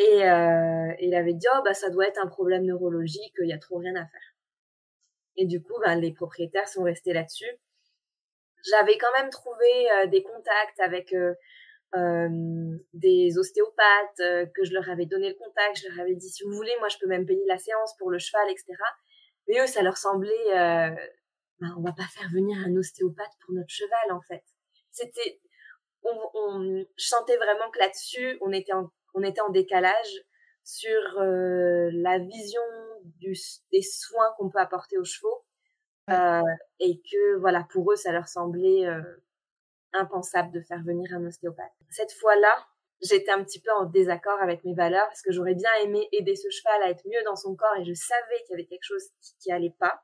[0.00, 3.52] et, euh, il avait dit, oh, bah, ça doit être un problème neurologique, il y
[3.52, 4.34] a trop rien à faire.
[5.36, 7.50] Et du coup, bah, les propriétaires sont restés là-dessus.
[8.64, 11.14] J'avais quand même trouvé euh, des contacts avec
[11.92, 16.52] des ostéopathes, que je leur avais donné le contact, je leur avais dit si vous
[16.52, 18.76] voulez, moi je peux même payer la séance pour le cheval, etc.
[19.48, 20.94] Mais eux, ça leur semblait, euh,
[21.60, 24.44] bah, on va pas faire venir un ostéopathe pour notre cheval en fait.
[24.92, 25.40] C'était,
[26.04, 30.24] on, on, je vraiment que là-dessus, on était en, on était en décalage
[30.64, 32.62] sur euh, la vision
[33.16, 33.36] du,
[33.72, 35.44] des soins qu'on peut apporter aux chevaux
[36.10, 36.42] euh,
[36.80, 39.02] et que voilà pour eux ça leur semblait euh,
[39.92, 41.72] impensable de faire venir un ostéopathe.
[41.90, 42.66] Cette fois-là,
[43.02, 46.36] j'étais un petit peu en désaccord avec mes valeurs parce que j'aurais bien aimé aider
[46.36, 48.84] ce cheval à être mieux dans son corps et je savais qu'il y avait quelque
[48.84, 50.02] chose qui, qui allait pas,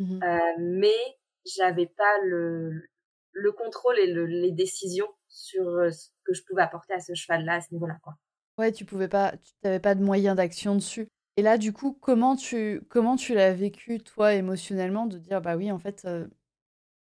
[0.00, 2.88] mmh euh, mais j'avais pas le,
[3.32, 7.14] le contrôle et le, les décisions sur euh, ce que je pouvais apporter à ce
[7.14, 8.14] cheval-là à ce niveau-là, quoi.
[8.58, 11.08] Ouais, tu pouvais pas, tu n'avais pas de moyens d'action dessus.
[11.36, 15.56] Et là, du coup, comment tu, comment tu l'as vécu, toi, émotionnellement, de dire, bah
[15.56, 16.26] oui, en fait, euh,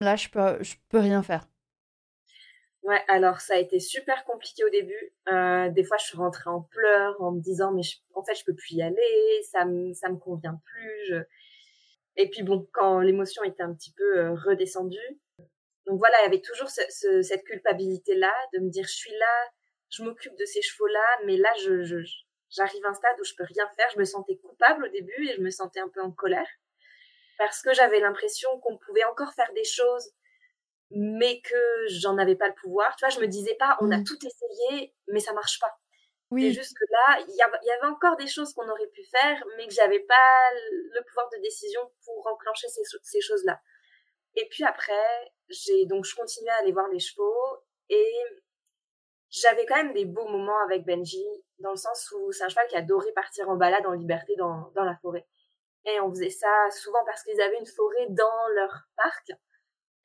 [0.02, 1.48] là, je peux, je peux rien faire?
[2.84, 5.14] Ouais, alors ça a été super compliqué au début.
[5.30, 7.82] Euh, des fois, je suis rentrée en pleurs en me disant mais
[8.16, 11.06] en fait, je peux plus y aller, ça me ça me convient plus.
[11.10, 11.16] Je...
[12.18, 14.98] Et puis bon, quand l'émotion était un petit peu euh, redescendue,
[15.88, 18.96] donc voilà, il y avait toujours ce, ce, cette culpabilité là de me dire je
[18.96, 19.50] suis là,
[19.90, 21.98] je m'occupe de ces chevaux là, mais là je, je
[22.50, 23.88] j'arrive à un stade où je peux rien faire.
[23.94, 26.48] Je me sentais coupable au début et je me sentais un peu en colère
[27.38, 30.12] parce que j'avais l'impression qu'on pouvait encore faire des choses
[30.92, 32.96] mais que j'en avais pas le pouvoir.
[32.96, 34.04] Tu vois, je me disais pas, on a mmh.
[34.06, 35.78] tout essayé, mais ça marche pas.
[36.32, 36.48] Oui.
[36.48, 39.44] C'est juste que là, il y, y, avait encore des choses qu'on aurait pu faire,
[39.58, 40.52] mais que j'avais pas
[40.94, 43.60] le pouvoir de décision pour enclencher ces, ces choses-là.
[44.36, 47.58] Et puis après, j'ai donc je continuais à aller voir les chevaux
[47.90, 48.14] et
[49.30, 51.26] j'avais quand même des beaux moments avec Benji,
[51.60, 54.72] dans le sens où c'est un cheval qui adorait partir en balade en liberté dans,
[54.76, 55.28] dans la forêt.
[55.86, 59.32] Et on faisait ça souvent parce qu'ils avaient une forêt dans leur parc.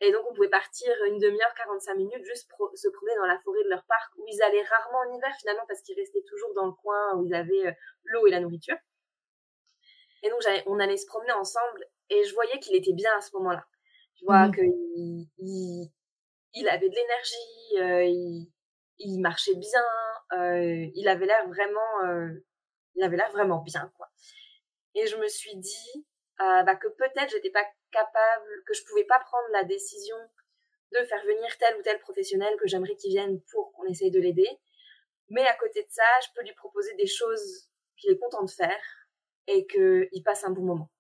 [0.01, 3.63] Et donc, on pouvait partir une demi-heure, 45 minutes, juste se promener dans la forêt
[3.65, 6.67] de leur parc, où ils allaient rarement en hiver finalement, parce qu'ils restaient toujours dans
[6.67, 7.73] le coin où ils avaient euh,
[8.05, 8.77] l'eau et la nourriture.
[10.23, 13.31] Et donc, on allait se promener ensemble, et je voyais qu'il était bien à ce
[13.37, 13.65] moment-là.
[14.17, 14.55] Tu vois, mmh.
[14.55, 15.93] qu'il il,
[16.55, 18.53] il, avait de l'énergie, euh, il,
[19.05, 19.85] il, marchait bien,
[20.95, 22.41] il avait l'air vraiment,
[22.95, 24.09] il avait l'air vraiment bien, quoi.
[24.95, 26.07] Et je me suis dit,
[26.41, 30.17] euh, bah, que peut-être j'étais pas capable, que je pouvais pas prendre la décision
[30.93, 34.21] de faire venir tel ou tel professionnel que j'aimerais qu'il vienne pour qu'on essaye de
[34.21, 34.49] l'aider.
[35.29, 38.51] Mais à côté de ça, je peux lui proposer des choses qu'il est content de
[38.51, 38.83] faire
[39.47, 40.91] et qu'il passe un bon moment.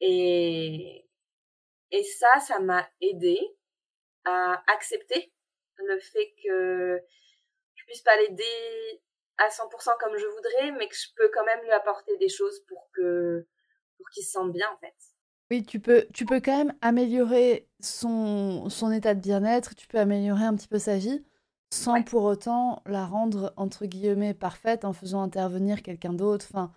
[0.00, 1.08] Et,
[1.90, 3.38] et ça, ça m'a aidé
[4.24, 5.32] à accepter
[5.84, 7.00] le fait que
[7.74, 9.02] je puisse pas l'aider
[9.38, 12.60] à 100% comme je voudrais, mais que je peux quand même lui apporter des choses
[12.66, 13.46] pour que
[13.96, 14.94] pour qu'il se sente bien en fait.
[15.50, 19.98] Oui, tu peux, tu peux quand même améliorer son, son état de bien-être, tu peux
[19.98, 21.24] améliorer un petit peu sa vie,
[21.72, 26.72] sans pour autant la rendre, entre guillemets, parfaite en faisant intervenir quelqu'un d'autre, enfin,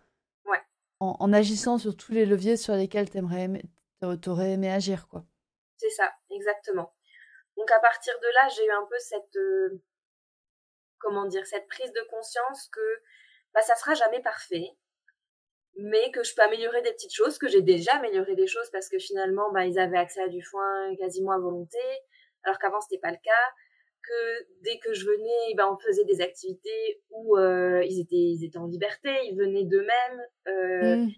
[0.45, 0.61] ouais.
[0.99, 5.25] en, en, agissant sur tous les leviers sur lesquels tu aurais aimé agir, quoi.
[5.77, 6.93] C'est ça, exactement.
[7.59, 9.81] Donc à partir de là, j'ai eu un peu cette, euh,
[10.97, 13.01] comment dire, cette prise de conscience que
[13.53, 14.77] bah, ça sera jamais parfait,
[15.75, 18.87] mais que je peux améliorer des petites choses, que j'ai déjà amélioré des choses parce
[18.87, 21.77] que finalement, bah, ils avaient accès à du foin quasiment à volonté,
[22.43, 23.53] alors qu'avant c'était pas le cas.
[24.01, 28.45] Que dès que je venais, bah, on faisait des activités où euh, ils étaient, ils
[28.45, 30.21] étaient en liberté, ils venaient d'eux-mêmes.
[30.47, 31.09] Euh, mmh.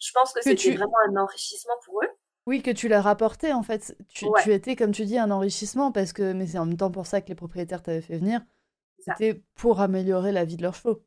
[0.00, 2.10] Je pense que, c'était vraiment un enrichissement pour eux.
[2.46, 3.96] Oui, que tu leur apportais en fait.
[4.08, 6.90] Tu, tu, étais, comme tu dis, un enrichissement parce que, mais c'est en même temps
[6.90, 8.40] pour ça que les propriétaires t'avaient fait venir.
[8.98, 11.04] C'était pour améliorer la vie de leurs chevaux.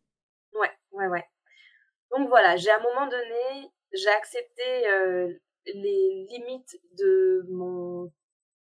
[0.53, 1.25] Ouais, ouais, ouais.
[2.15, 5.33] Donc voilà, j'ai à un moment donné, j'ai accepté euh,
[5.65, 8.11] les limites de mon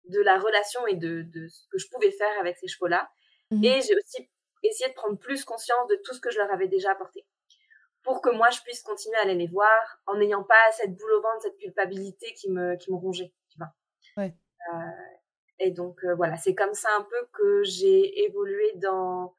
[0.08, 3.10] de la relation et de, de ce que je pouvais faire avec ces chevaux-là.
[3.50, 4.28] Mmh et j'ai aussi
[4.62, 7.24] essayé de prendre plus conscience de tout ce que je leur avais déjà apporté.
[8.07, 11.11] Pour que moi, je puisse continuer à aller les voir en n'ayant pas cette boule
[11.11, 13.75] au ventre, cette culpabilité qui me, qui me rongeait, tu vois.
[14.16, 14.33] Ouais.
[14.73, 14.90] Euh,
[15.59, 19.35] et donc, euh, voilà, c'est comme ça un peu que j'ai évolué dans,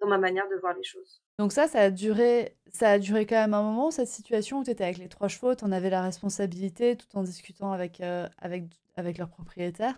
[0.00, 1.22] dans ma manière de voir les choses.
[1.38, 4.64] Donc ça, ça a duré, ça a duré quand même un moment, cette situation où
[4.64, 8.00] tu étais avec les trois chevaux, tu en avais la responsabilité tout en discutant avec,
[8.00, 8.64] euh, avec,
[8.96, 9.94] avec leur propriétaire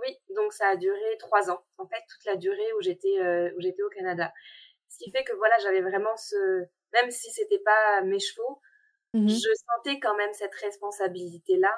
[0.00, 3.18] Oui, donc ça a duré trois ans, en fait, toute la durée où j'étais
[3.56, 4.32] où j'étais au Canada.
[4.88, 6.64] Ce qui fait que voilà, j'avais vraiment ce...
[7.00, 8.60] Même si c'était pas mes chevaux,
[9.14, 11.72] mmh je sentais quand même cette responsabilité-là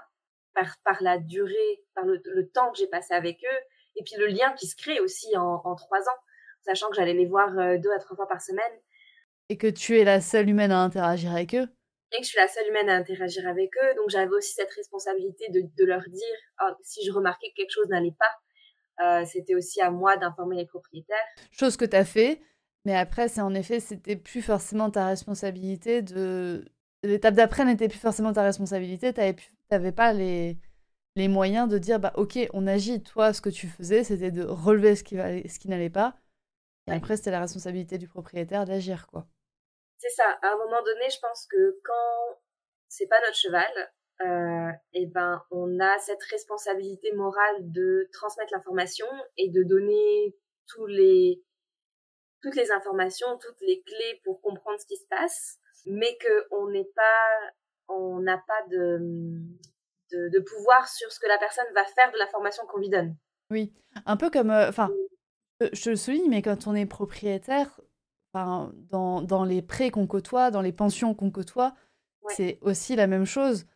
[0.54, 3.58] par, par la durée, par le, temps que j'ai passé avec eux,
[3.96, 6.18] et puis le lien qui se crée aussi en, en trois ans
[6.62, 8.72] sachant que j'allais les voir euh, deux à trois fois par semaine.
[9.48, 11.66] Et que tu es la seule humaine à interagir avec eux
[12.10, 13.94] et que je suis la seule humaine à interagir avec eux.
[13.96, 17.70] Donc j'avais aussi cette responsabilité de, de leur dire oh, si je remarquais que quelque
[17.70, 21.16] chose n'allait pas, c'était aussi à moi d'informer les propriétaires.
[21.52, 22.40] Chose que tu as fait,
[22.84, 26.64] mais après, c'est en effet, c'était plus forcément ta responsabilité de.
[27.02, 29.12] L'étape d'après n'était plus forcément ta responsabilité.
[29.12, 29.20] Tu
[29.70, 30.58] n'avais pas les,
[31.16, 33.02] les moyens de dire bah, Ok, on agit.
[33.02, 36.16] Toi, ce que tu faisais, c'était de relever ce qui, ce qui n'allait pas.
[36.88, 39.06] Et après, c'était la responsabilité du propriétaire d'agir.
[39.08, 39.26] quoi.
[39.98, 40.38] C'est ça.
[40.42, 42.38] À un moment donné, je pense que quand
[42.88, 49.06] c'est pas notre cheval, euh, et ben on a cette responsabilité morale de transmettre l'information
[49.36, 50.34] et de donner
[50.66, 51.44] tous les
[52.42, 56.68] toutes les informations, toutes les clés pour comprendre ce qui se passe, mais que on
[56.68, 57.52] n'est pas
[57.88, 58.98] on n'a pas de,
[60.12, 63.16] de, de pouvoir sur ce que la personne va faire de l'information qu'on lui donne.
[63.50, 63.72] Oui,
[64.04, 64.90] un peu comme euh, enfin
[65.60, 67.80] je le souligne mais quand on est propriétaire
[68.34, 71.74] dans, dans les prêts qu'on côtoie, dans les pensions qu'on côtoie,
[72.28, 73.66] c'est aussi la même chose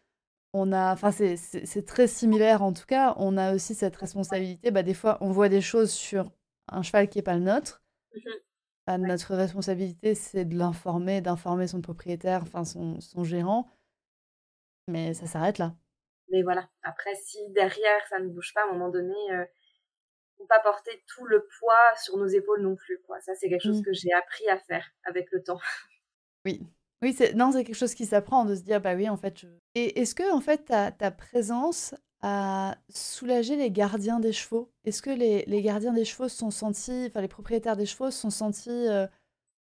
[0.53, 4.71] on a, enfin c'est très similaire en tout cas, on a aussi cette responsabilité.
[4.71, 6.31] Bah, des fois, on voit des choses sur
[6.69, 7.83] un cheval qui n'est pas le nôtre.
[8.15, 8.31] Mmh
[8.87, 13.71] bah, notre responsabilité, c'est de l'informer, d'informer son propriétaire, enfin son, son gérant.
[14.89, 15.75] Mais ça s'arrête là.
[16.31, 19.45] Mais voilà, après, si derrière ça ne bouge pas, à un moment donné, euh,
[20.39, 23.01] faut pas porter tout le poids sur nos épaules non plus.
[23.07, 23.21] Quoi.
[23.21, 23.85] Ça, c'est quelque chose mmh.
[23.85, 25.61] que j'ai appris à faire avec le temps.
[26.45, 26.61] Oui,
[27.03, 29.47] oui, c'est non, c'est quelque chose qui s'apprend de se dire bah oui, en fait.
[29.75, 34.73] Et est-ce que en fait ta, ta présence a soulagé les gardiens des chevaux.
[34.85, 38.11] Est-ce que les, les, gardiens des chevaux se sont sentis, enfin les propriétaires des chevaux
[38.11, 39.07] se sont sentis euh,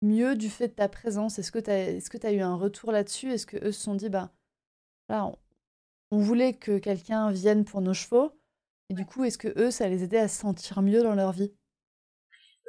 [0.03, 1.39] mieux du fait de ta présence?
[1.39, 3.33] Est-ce que tu as, est-ce que as eu un retour là-dessus?
[3.33, 4.33] Est-ce que eux se sont dit bah
[5.09, 5.39] là on,
[6.11, 8.33] on voulait que quelqu'un vienne pour nos chevaux
[8.91, 11.33] et du coup est-ce que eux ça les aidait à se sentir mieux dans leur
[11.33, 11.55] vie?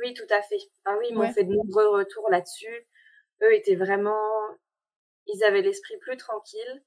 [0.04, 0.58] Oui, tout à fait.
[0.86, 2.88] Ah oui, ils m'ont fait de nombreux retours là-dessus.
[3.42, 4.20] Eux étaient vraiment,
[5.28, 6.84] ils avaient l'esprit plus tranquille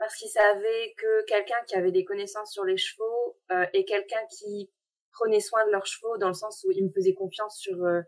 [0.00, 4.26] parce qu'ils savaient que quelqu'un qui avait des connaissances sur les chevaux euh, et quelqu'un
[4.30, 4.72] qui
[5.12, 8.00] prenait soin de leurs chevaux dans le sens où ils me faisaient confiance sur euh,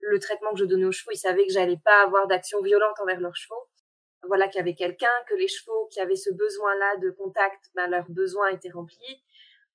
[0.00, 2.94] le traitement que je donnais aux chevaux, ils savaient que j'allais pas avoir d'action violente
[3.00, 3.68] envers leurs chevaux.
[4.22, 7.88] Voilà qu'il y avait quelqu'un, que les chevaux qui avaient ce besoin-là de contact, ben,
[7.88, 9.24] leur besoin était rempli,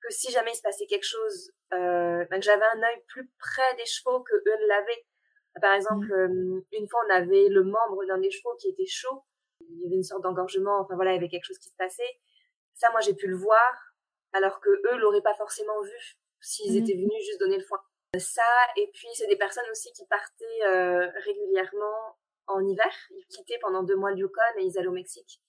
[0.02, 3.30] que si jamais il se passait quelque chose, euh, ben, que j'avais un œil plus
[3.40, 5.06] près des chevaux que eux l'avaient
[5.62, 6.62] par exemple, mmh.
[6.74, 9.24] une fois, on avait le membre d'un des chevaux qui était chaud.
[9.70, 10.80] Il y avait une sorte d'engorgement.
[10.82, 12.20] Enfin voilà, il y avait quelque chose qui se passait.
[12.74, 13.94] Ça, moi, j'ai pu le voir,
[14.34, 16.84] alors que eux l'auraient pas forcément vu s'ils mmh.
[16.84, 17.80] étaient venus juste donner le foin.
[18.18, 18.42] Ça,
[18.76, 22.92] et puis c'est des personnes aussi qui partaient euh, régulièrement en hiver.
[23.12, 25.42] Ils quittaient pendant deux mois le Yukon et ils allaient au Mexique.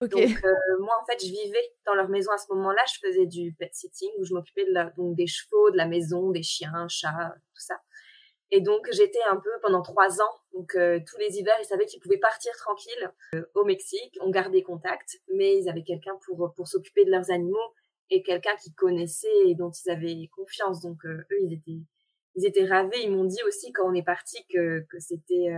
[0.00, 3.26] Donc euh, moi en fait je vivais dans leur maison à ce moment-là, je faisais
[3.26, 6.42] du pet sitting où je m'occupais de la, donc des chevaux, de la maison, des
[6.42, 7.80] chiens, chats, tout ça.
[8.54, 11.86] Et donc j'étais un peu pendant trois ans, donc euh, tous les hivers, ils savaient
[11.86, 14.18] qu'ils pouvaient partir tranquilles euh, au Mexique.
[14.20, 17.74] On gardait contact, mais ils avaient quelqu'un pour pour s'occuper de leurs animaux
[18.10, 20.82] et quelqu'un qui connaissait et dont ils avaient confiance.
[20.82, 21.80] Donc euh, eux, ils étaient
[22.34, 23.00] ils étaient ravis.
[23.02, 25.48] Ils m'ont dit aussi quand on est parti que que c'était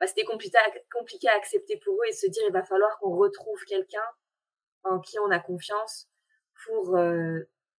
[0.00, 2.98] bah, c'était compliqué à, compliqué à accepter pour eux et se dire il va falloir
[2.98, 4.02] qu'on retrouve quelqu'un
[4.82, 6.08] en qui on a confiance
[6.66, 6.98] pour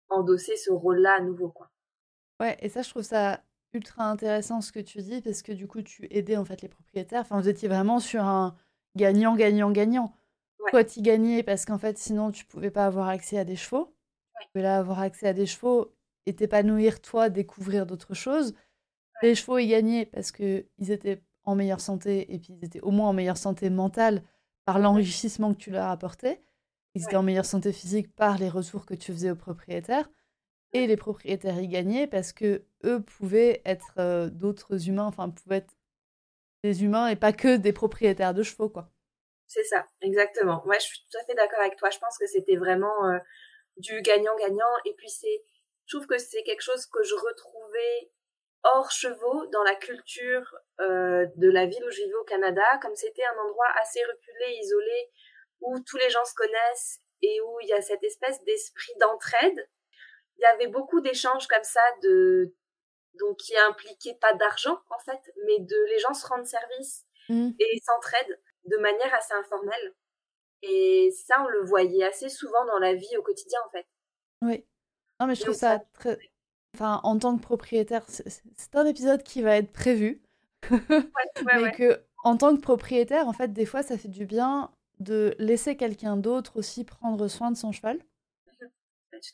[0.07, 1.69] endosser ce rôle-là à nouveau quoi.
[2.39, 3.43] Ouais, et ça je trouve ça
[3.73, 6.69] ultra intéressant ce que tu dis parce que du coup tu aidais en fait les
[6.69, 7.21] propriétaires.
[7.21, 8.55] Enfin, vous étiez vraiment sur un
[8.95, 10.15] gagnant, gagnant, gagnant.
[10.69, 13.93] Toi, tu gagnais parce qu'en fait, sinon, tu pouvais pas avoir accès à des chevaux.
[14.41, 15.93] Tu pouvais là avoir accès à des chevaux
[16.25, 18.55] et t'épanouir, toi, découvrir d'autres choses.
[19.21, 22.91] Les chevaux, ils gagnaient parce qu'ils étaient en meilleure santé et puis ils étaient au
[22.91, 24.23] moins en meilleure santé mentale
[24.65, 26.41] par l'enrichissement que tu leur apportais.
[26.95, 30.09] Ils étaient en meilleure santé physique par les retours que tu faisais aux propriétaires
[30.71, 35.57] et les propriétaires y gagnaient parce que eux pouvaient être euh, d'autres humains, enfin pouvaient
[35.57, 35.73] être
[36.63, 38.89] des humains et pas que des propriétaires de chevaux, quoi.
[39.47, 40.65] C'est ça, exactement.
[40.65, 41.89] Ouais, je suis tout à fait d'accord avec toi.
[41.89, 43.19] Je pense que c'était vraiment euh,
[43.77, 44.73] du gagnant-gagnant.
[44.85, 45.43] Et puis c'est,
[45.85, 48.11] je trouve que c'est quelque chose que je retrouvais
[48.63, 52.95] hors chevaux dans la culture euh, de la ville où je vivais au Canada, comme
[52.95, 55.11] c'était un endroit assez reculé, isolé,
[55.61, 59.67] où tous les gens se connaissent et où il y a cette espèce d'esprit d'entraide
[60.37, 62.53] il y avait beaucoup d'échanges comme ça de
[63.19, 67.51] donc qui impliquaient pas d'argent en fait, mais de les gens se rendent service mmh.
[67.59, 69.93] et s'entraident de manière assez informelle.
[70.61, 73.85] Et ça, on le voyait assez souvent dans la vie au quotidien en fait.
[74.41, 74.65] Oui.
[75.19, 76.17] Non, mais je trouve ça, très.
[76.75, 80.23] Enfin, en tant que propriétaire, c'est un épisode qui va être prévu.
[81.45, 85.35] mais que, en tant que propriétaire, en fait, des fois, ça fait du bien de
[85.37, 87.99] laisser quelqu'un d'autre aussi prendre soin de son cheval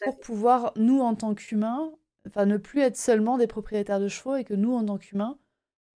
[0.02, 1.92] pour pouvoir, nous, en tant qu'humains,
[2.28, 5.40] enfin, ne plus être seulement des propriétaires de chevaux et que nous, en tant qu'humains,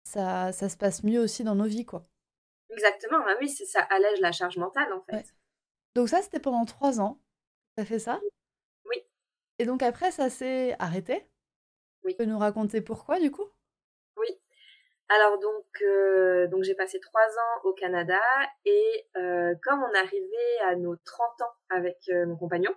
[0.05, 2.07] ça, ça se passe mieux aussi dans nos vies, quoi.
[2.71, 5.35] Exactement, bah oui, ça allège la charge mentale, en fait.
[5.95, 7.21] Donc ça, c'était pendant trois ans.
[7.77, 8.21] Ça fait ça?
[8.85, 8.97] Oui.
[9.59, 11.29] Et donc après, ça s'est arrêté?
[12.05, 12.13] Oui.
[12.13, 13.49] Tu peux nous raconter pourquoi du coup?
[14.17, 14.29] Oui.
[15.09, 18.21] Alors donc, euh, donc j'ai passé trois ans au Canada
[18.65, 22.71] et euh, comme on arrivait à nos 30 ans avec euh, mon compagnon,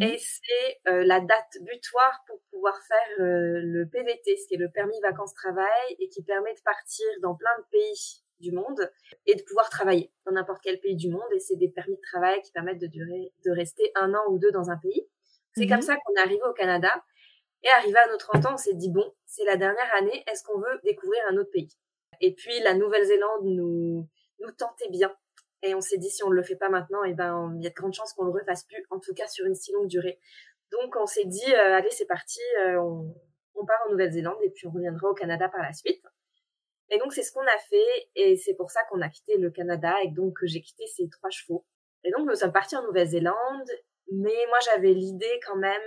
[0.00, 0.18] et Mhm.
[0.18, 4.70] c'est euh, la date butoir pour pouvoir faire euh, le PVT, ce qui est le
[4.70, 8.90] permis vacances-travail et qui permet de partir dans plein de pays du monde
[9.26, 11.22] et de pouvoir travailler dans n'importe quel pays du monde.
[11.34, 14.38] Et c'est des permis de travail qui permettent de durer, de rester un an ou
[14.38, 15.08] deux dans un pays.
[15.56, 15.82] C'est comme Mhm.
[15.82, 16.92] ça qu'on est arrivé au Canada.
[17.62, 20.42] Et arrivé à nos 30 ans, on s'est dit, bon, c'est la dernière année, est-ce
[20.44, 21.70] qu'on veut découvrir un autre pays?
[22.20, 24.08] Et puis la Nouvelle-Zélande nous,
[24.40, 25.14] nous tentait bien.
[25.66, 27.66] Et on s'est dit, si on ne le fait pas maintenant, eh ben, il y
[27.66, 29.86] a de grandes chances qu'on le refasse plus, en tout cas sur une si longue
[29.88, 30.20] durée.
[30.70, 33.14] Donc on s'est dit, euh, allez, c'est parti, euh, on,
[33.54, 36.04] on part en Nouvelle-Zélande et puis on reviendra au Canada par la suite.
[36.90, 39.50] Et donc c'est ce qu'on a fait et c'est pour ça qu'on a quitté le
[39.50, 41.64] Canada et donc que j'ai quitté ces trois chevaux.
[42.04, 43.70] Et donc nous sommes partis en Nouvelle-Zélande,
[44.12, 45.82] mais moi j'avais l'idée quand même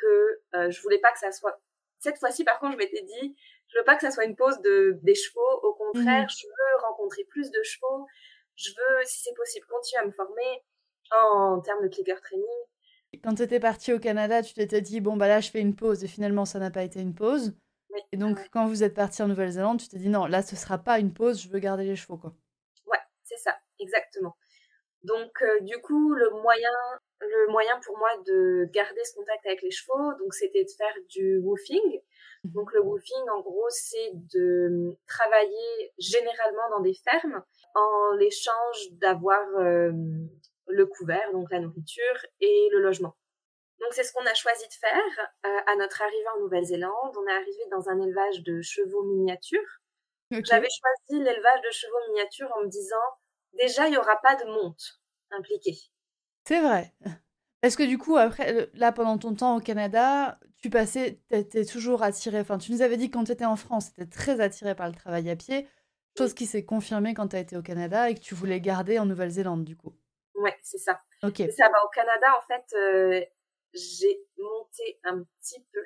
[0.00, 1.58] que euh, je voulais pas que ça soit.
[1.98, 3.36] Cette fois-ci par contre je m'étais dit,
[3.68, 5.60] je veux pas que ça soit une pause de des chevaux.
[5.64, 6.28] Au contraire, Mhm.
[6.30, 8.06] je veux rencontrer plus de chevaux.
[8.56, 10.62] Je veux, si c'est possible, continuer à me former
[11.12, 12.44] en termes de clicker training.
[13.22, 15.74] Quand tu étais parti au Canada, tu t'étais dit, bon, bah là, je fais une
[15.76, 17.54] pause, et finalement, ça n'a pas été une pause.
[17.90, 18.00] Oui.
[18.12, 18.48] Et donc, Ouais.
[18.52, 21.14] quand vous êtes parti en Nouvelle-Zélande, tu t'es dit, non, là, ce sera pas une
[21.14, 22.34] pause, je veux garder les chevaux, quoi.
[22.86, 24.36] Ouais, c'est ça, exactement.
[25.02, 26.68] Donc, euh, du coup, le moyen,
[27.20, 30.94] le moyen pour moi de garder ce contact avec les chevaux, donc c'était de faire
[31.08, 32.00] du woofing.
[32.52, 37.42] Donc, le woofing, en gros, c'est de travailler généralement dans des fermes
[37.74, 39.92] en l'échange d'avoir euh,
[40.68, 43.16] le couvert, donc la nourriture et le logement.
[43.80, 47.16] Donc, c'est ce qu'on a choisi de faire euh, à notre arrivée en Nouvelle-Zélande.
[47.16, 49.80] On est arrivé dans un élevage de chevaux miniatures.
[50.30, 52.96] J'avais choisi l'élevage de chevaux miniatures en me disant,
[53.52, 55.78] déjà, il n'y aura pas de monte impliquée.
[56.44, 56.92] C'est vrai.
[57.60, 62.02] Parce que du coup, après, là, pendant ton temps au Canada, tu passais, t'étais toujours
[62.02, 62.40] attiré.
[62.40, 64.74] Enfin, tu nous avais dit que quand tu étais en France, tu étais très attiré
[64.74, 65.68] par le travail à pied,
[66.16, 68.98] chose qui s'est confirmée quand tu as été au Canada et que tu voulais garder
[68.98, 69.94] en Nouvelle-Zélande, du coup.
[70.34, 71.00] Ouais, c'est ça.
[71.22, 71.42] Ok.
[71.56, 71.68] Ça.
[71.68, 73.24] Bah, au Canada, en fait, euh,
[73.74, 75.80] j'ai monté un petit peu,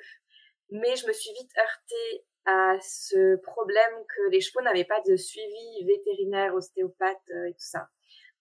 [0.71, 5.15] mais je me suis vite heurtée à ce problème que les chevaux n'avaient pas de
[5.15, 7.89] suivi vétérinaire, ostéopathe euh, et tout ça.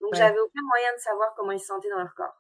[0.01, 0.19] Donc, Ouais.
[0.19, 2.35] j'avais aucun moyen de savoir comment ils se sentaient dans leur corps.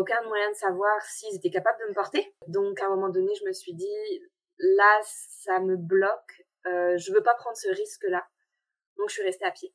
[0.00, 2.34] Aucun moyen de savoir s'ils étaient capables de me porter.
[2.48, 4.22] Donc, à un moment donné, je me suis dit,
[4.58, 6.42] là, ça me bloque.
[6.66, 8.26] Euh, je veux pas prendre ce risque-là.
[8.98, 9.72] Donc, je suis restée à pied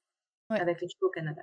[0.50, 0.60] Ouais.
[0.60, 1.42] avec les chevaux au Canada.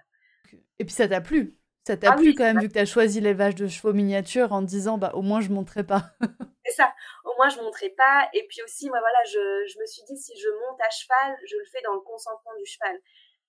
[0.78, 1.56] Et puis ça t'a plu?
[1.86, 3.92] Ça t'a Ah plu oui, quand même, vu que tu as choisi l'élevage de chevaux
[3.92, 6.10] miniatures en disant, bah au moins je monterai pas.
[6.66, 6.92] C'est ça.
[7.24, 8.28] Au moins, je monterai pas.
[8.34, 11.36] Et puis aussi, moi, voilà, je, je me suis dit, si je monte à cheval,
[11.48, 12.98] je le fais dans le consentement du cheval.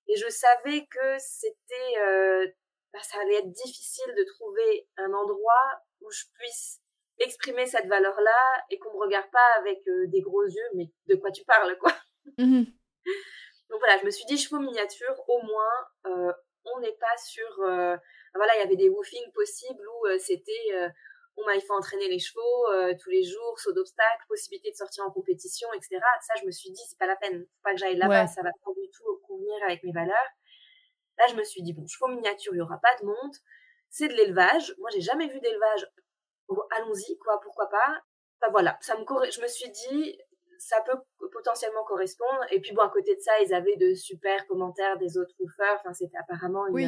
[0.08, 2.48] Et je savais que c'était, euh,
[2.94, 6.82] bah, ça allait être difficile de trouver un endroit où je puisse
[7.20, 11.16] exprimer cette valeur-là et qu'on me regarde pas avec euh, des gros yeux, mais de
[11.16, 11.92] quoi tu parles, quoi?
[12.38, 12.66] Mhm.
[13.70, 16.32] Donc voilà, je me suis dit, chevaux miniatures, au moins, euh,
[16.66, 17.60] on n'est pas sur...
[17.62, 17.98] euh,
[18.36, 20.72] voilà, il y avait des woofings possibles où c'était...
[21.36, 22.66] bon, bah, il faut entraîner les chevaux
[23.02, 26.00] tous les jours, saut d'obstacles, possibilité de sortir en compétition, etc.
[26.22, 27.42] Ça, je me suis dit, c'est pas la peine.
[27.42, 28.28] Faut pas que j'aille là-bas, Ouais.
[28.28, 30.30] ça va pas du tout convenir avec mes valeurs.
[31.20, 33.36] Là, je me suis dit, bon, chevaux miniatures, il y aura pas de monte.
[33.90, 34.76] C'est de l'élevage.
[34.80, 35.88] Moi, j'ai jamais vu d'élevage.
[36.50, 38.02] Bon, Allons-y, quoi, pourquoi pas.
[38.42, 40.18] Enfin, voilà, ça me je me suis dit,
[40.60, 40.98] ça peut
[41.32, 42.40] potentiellement correspondre.
[42.52, 45.76] Et puis bon, à côté de ça, ils avaient de super commentaires des autres woofers.
[45.80, 46.88] Enfin, c'était apparemment une- Oui.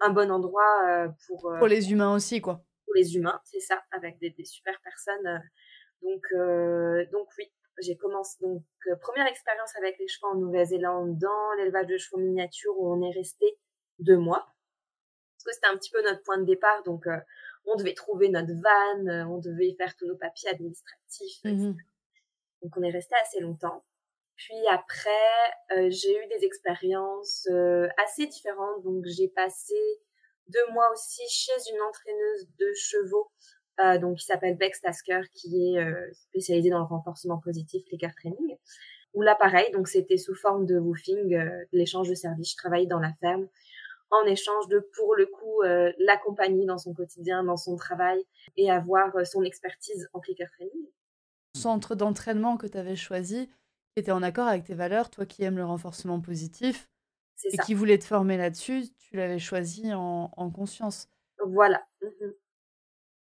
[0.00, 2.62] un bon endroit euh, pour, euh, Pour les humains aussi, quoi.
[2.86, 5.26] pour les humains, c'est ça, avec des, des super personnes.
[5.26, 5.38] euh.
[6.02, 11.18] Donc, euh, donc oui, j'ai commencé donc euh, première expérience avec les chevaux en Nouvelle-Zélande
[11.18, 13.58] dans l'élevage de chevaux miniatures où on est resté
[13.98, 14.46] deux mois.
[15.36, 17.18] Parce que c'était un petit peu notre point de départ, donc euh,
[17.64, 21.54] on devait trouver notre van, euh, on devait faire tous nos papiers administratifs, etc.
[21.54, 21.76] Mhm.
[22.62, 23.84] Donc on est resté assez longtemps.
[24.34, 25.10] Puis après,
[25.90, 27.48] j'ai eu des expériences
[27.96, 28.84] assez différentes.
[28.84, 29.74] Donc j'ai passé
[30.46, 33.30] deux mois aussi chez une entraîneuse de chevaux,
[33.80, 38.12] euh, donc qui s'appelle Bex Tasker, qui est euh, spécialisée dans le renforcement positif, clicker
[38.16, 38.56] training.
[39.14, 42.52] Où là, pareil, donc c'était sous forme de woofing, euh, l'échange de services.
[42.52, 43.48] Je travaillais dans la ferme
[44.10, 45.60] en échange de, pour le coup,
[45.98, 48.24] l'accompagner dans son quotidien, dans son travail
[48.56, 50.88] et avoir son expertise en clicker training.
[51.54, 53.50] Centre d'entraînement que tu avais choisi
[53.96, 56.88] était en accord avec tes valeurs, toi qui aimes le renforcement positif
[57.44, 57.62] et ça.
[57.64, 61.08] qui voulait te former là-dessus, tu l'avais choisi en, en conscience.
[61.46, 61.86] Voilà.
[62.00, 62.32] Mhm.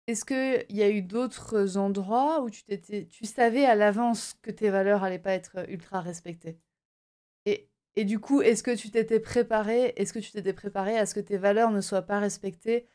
[0.08, 4.52] Est-ce qu'il y a eu d'autres endroits où tu, t'étais, tu savais à l'avance que
[4.52, 6.60] tes valeurs allaient pas être ultra respectées?
[7.46, 11.06] Et, et du coup, est-ce que tu t'étais préparé, est-ce que tu t'étais préparé à
[11.06, 12.88] ce que tes valeurs ne soient pas respectées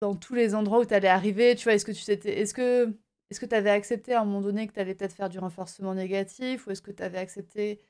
[0.00, 1.56] dans tous les endroits où tu allais arriver?
[1.56, 2.96] Tu vois, est-ce que tu t'étais, est-ce que,
[3.30, 5.38] est-ce que tu avais accepté à un moment donné que tu allais peut-être faire du
[5.38, 7.80] renforcement négatif, ou est-ce que tu avais accepté,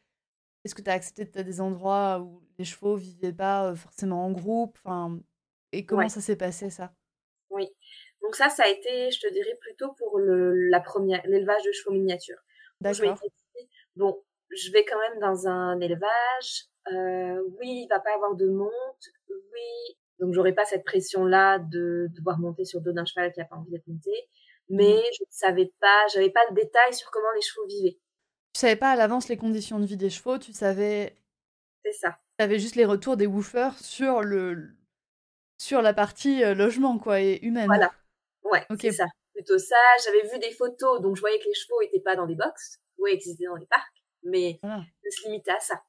[0.64, 4.32] est-ce que tu as accepté de des endroits où les chevaux vivaient pas forcément en
[4.32, 5.20] groupe, enfin,
[5.72, 6.94] et comment ça s'est passé ça?
[7.50, 7.68] Oui,
[8.24, 11.72] donc ça, ça a été, je te dirais, plutôt pour le, la première, l'élevage de
[11.72, 12.40] chevaux miniatures.
[12.80, 13.20] D'accord.
[13.96, 16.64] Bon, je vais quand même dans un élevage.
[16.90, 19.04] Euh, oui, il va pas avoir de monte.
[19.28, 23.42] Oui, donc j'aurais pas cette pression-là de devoir monter sur le dos d'un cheval qui
[23.42, 24.10] a pas envie d'être monté.
[24.70, 25.14] Mais mmh.
[25.18, 27.98] je ne savais pas, j'avais pas le détail sur comment les chevaux vivaient.
[28.54, 31.18] Tu savais pas à l'avance les conditions de vie des chevaux, tu savais.
[31.84, 32.16] C'est ça.
[32.38, 34.70] Tu avais juste les retours des woofers sur le
[35.58, 37.66] sur la partie euh, logement quoi et humaine.
[37.66, 37.92] Voilà.
[38.44, 39.06] Ouais, c'est ça.
[39.34, 39.76] Plutôt ça.
[40.04, 42.78] J'avais vu des photos, donc je voyais que les chevaux étaient pas dans des box,
[42.98, 44.82] ouais, qu'ils étaient dans les parcs, mais voilà.
[45.10, 45.82] se limitait à ça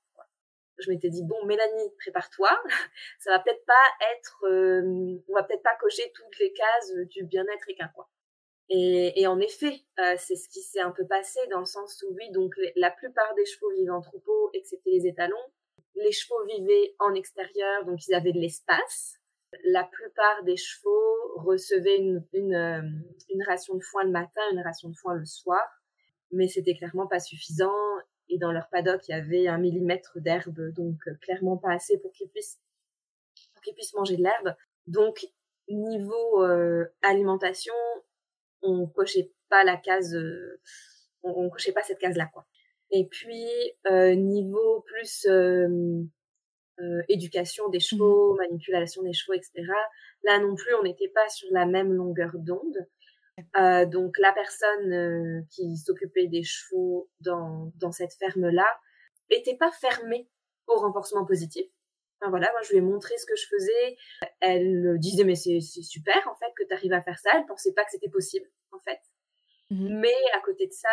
[0.78, 2.50] je m'étais dit bon Mélanie prépare-toi.
[3.20, 3.74] Ça va peut-être pas
[4.14, 8.10] être euh, on va peut-être pas cocher toutes les cases du bien-être équin quoi.
[8.70, 12.04] Et, et en effet euh, c'est ce qui s'est un peu passé dans le sens
[12.04, 15.36] où oui donc la plupart des chevaux vivaient en troupeau excepté les étalons.
[15.96, 19.20] Les chevaux vivaient en extérieur donc ils avaient de l'espace
[19.64, 22.82] la plupart des chevaux recevaient une, une, euh,
[23.30, 25.64] une ration de foin le matin une ration de foin le soir
[26.32, 27.72] mais c'était clairement pas suffisant
[28.30, 32.00] et dans leur paddock, il y avait un millimètre d'herbe, donc euh, clairement pas assez
[32.00, 32.60] pour qu'ils puissent,
[33.54, 34.56] pour qu'ils puissent manger de l'herbe.
[34.88, 35.28] Donc,
[35.68, 37.74] niveau euh, alimentation,
[38.62, 40.60] on cochait pas la case, euh,
[41.24, 42.46] on, cochait pas cette case-là, quoi.
[42.92, 43.48] Et puis,
[43.92, 45.28] niveau plus
[47.08, 49.64] éducation des chevaux, mmh manipulation des chevaux, etc.
[50.24, 52.88] Là non plus, on n'était pas sur la même longueur d'onde.
[53.58, 58.68] Euh, donc la personne euh, qui s'occupait des chevaux dans, dans cette ferme-là
[59.30, 60.30] était pas fermée
[60.68, 61.66] au renforcement positif.
[62.22, 63.98] Enfin, voilà, moi je lui ai montré ce que je faisais.
[64.40, 67.32] Elle disait mais c'est super en fait que tu arrives à faire ça.
[67.36, 69.00] Elle pensait pas que c'était possible en fait.
[69.72, 70.90] Mmh mais à côté de ça,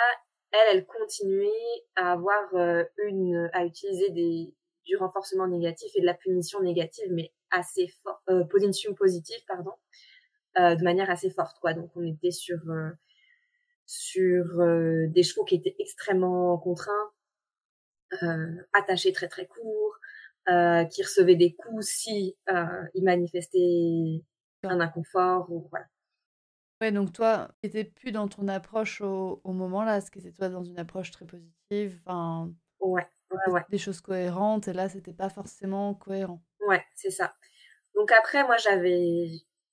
[0.51, 4.53] elle, elle continuait à avoir euh, une, à utiliser des,
[4.85, 9.73] du renforcement négatif et de la punition négative, mais assez fort, euh, punition positive, pardon,
[10.59, 11.75] euh, de manière assez forte quoi.
[11.75, 12.91] Donc on était sur euh,
[13.87, 14.45] sur
[15.09, 17.13] des chevaux qui étaient extrêmement contraints
[18.73, 19.99] attachés très très courts
[20.91, 22.37] qui recevaient des coups si
[22.95, 24.23] ils manifestaient
[24.65, 25.87] un inconfort ou voilà.
[26.81, 30.19] Ouais, donc toi, tu n'étais plus dans ton approche au, au moment là, ce qui
[30.19, 33.61] était toi dans une approche très positive, enfin, ouais, ouais, ouais.
[33.69, 36.43] des choses cohérentes, et là, c'était pas forcément cohérent.
[36.67, 37.35] Ouais, c'est ça.
[37.95, 39.29] Donc après, moi, j'avais,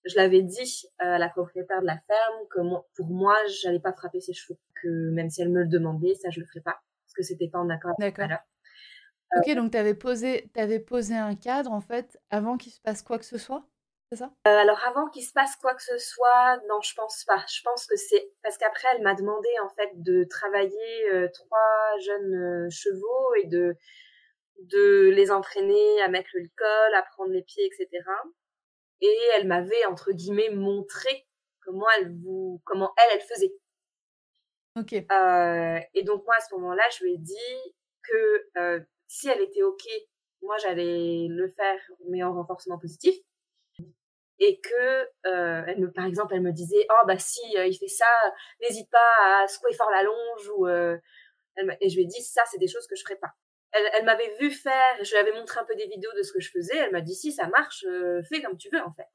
[0.05, 2.59] je l'avais dit à la propriétaire de la ferme que
[2.95, 6.29] pour moi, j'allais pas frapper ses chevaux, que même si elle me le demandait, ça
[6.29, 8.37] je le ferais pas, parce que c'était pas en accord avec D'accord.
[9.37, 13.03] Ok, donc tu avais posé, avais posé un cadre en fait avant qu'il se passe
[13.03, 13.63] quoi que ce soit,
[14.11, 14.31] c'est ça?
[14.47, 17.43] Euh, Alors avant qu'il se passe quoi que ce soit, non, je pense pas.
[17.47, 21.97] Je pense que c'est parce qu'après elle m'a demandé en fait de travailler euh, trois
[21.99, 23.75] jeunes euh, chevaux et de
[24.63, 28.03] de les entraîner à mettre le licol, à prendre les pieds, etc
[29.01, 31.27] et elle m'avait entre guillemets montré
[31.61, 33.53] comment elle vous comment elle elle faisait.
[34.75, 34.93] Ok.
[34.93, 39.87] Et donc moi à ce moment-là, je lui ai dit que si elle était ok,
[40.41, 43.15] moi j'allais le faire mais en renforcement positif.
[44.39, 47.77] Et que euh, elle me, par exemple, elle me disait oh bah si euh, il
[47.77, 48.05] fait ça,
[48.61, 50.97] n'hésite pas à secouer fort la longe ou euh,
[51.81, 53.33] et je lui ai dit ça c'est des choses que je ferais pas
[53.71, 56.39] elle, m'avait vu faire, je lui avais montré un peu des vidéos de ce que
[56.39, 56.75] je faisais.
[56.75, 57.85] Elle m'a dit si ça marche,
[58.27, 59.05] fais comme tu veux en fait.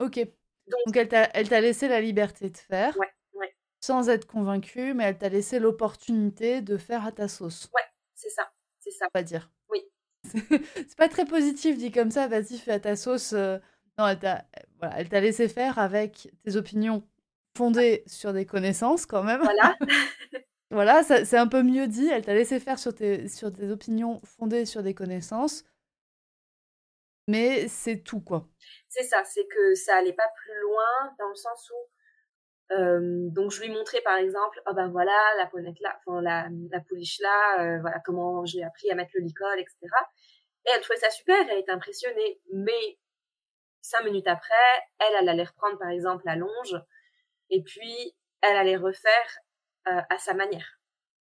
[0.00, 0.18] Ok.
[0.66, 2.96] Donc, elle t'a laissé la liberté de faire.
[2.98, 3.54] Ouais, ouais.
[3.80, 7.68] Sans être convaincue, mais elle t'a laissé l'opportunité de faire à ta sauce.
[7.72, 7.82] Ouais,
[8.14, 9.06] c'est ça, c'est ça.
[9.14, 9.50] On va dire.
[9.68, 9.80] Oui.
[10.24, 12.26] c'est pas très positif dit comme ça.
[12.26, 13.34] Vas-y, fais à ta sauce.
[13.98, 14.44] Non, elle t'a
[14.78, 17.06] voilà, laissé faire avec tes opinions
[17.56, 19.42] fondées sur des connaissances quand même.
[19.42, 19.76] Voilà.
[20.72, 22.08] Voilà, c'est un peu mieux dit.
[22.08, 25.64] Elle t'a laissé faire sur tes, sur tes opinions fondées sur des connaissances.
[27.28, 28.48] Mais c'est tout, quoi.
[28.88, 32.74] C'est ça, c'est que ça allait pas plus loin dans le sens où.
[32.74, 36.48] Euh, donc, je lui montrais par exemple, oh ben voilà, la ponette là, enfin, la,
[36.70, 39.76] la pouliche là, euh, voilà comment j'ai appris à mettre le licol, etc.
[40.64, 42.40] Et elle trouvait ça super, elle était impressionnée.
[42.50, 42.98] Mais
[43.82, 44.54] cinq minutes après,
[44.98, 46.80] elle, elle allait reprendre par exemple la longe,
[47.50, 49.38] et puis elle allait refaire
[49.88, 50.78] euh, à sa manière.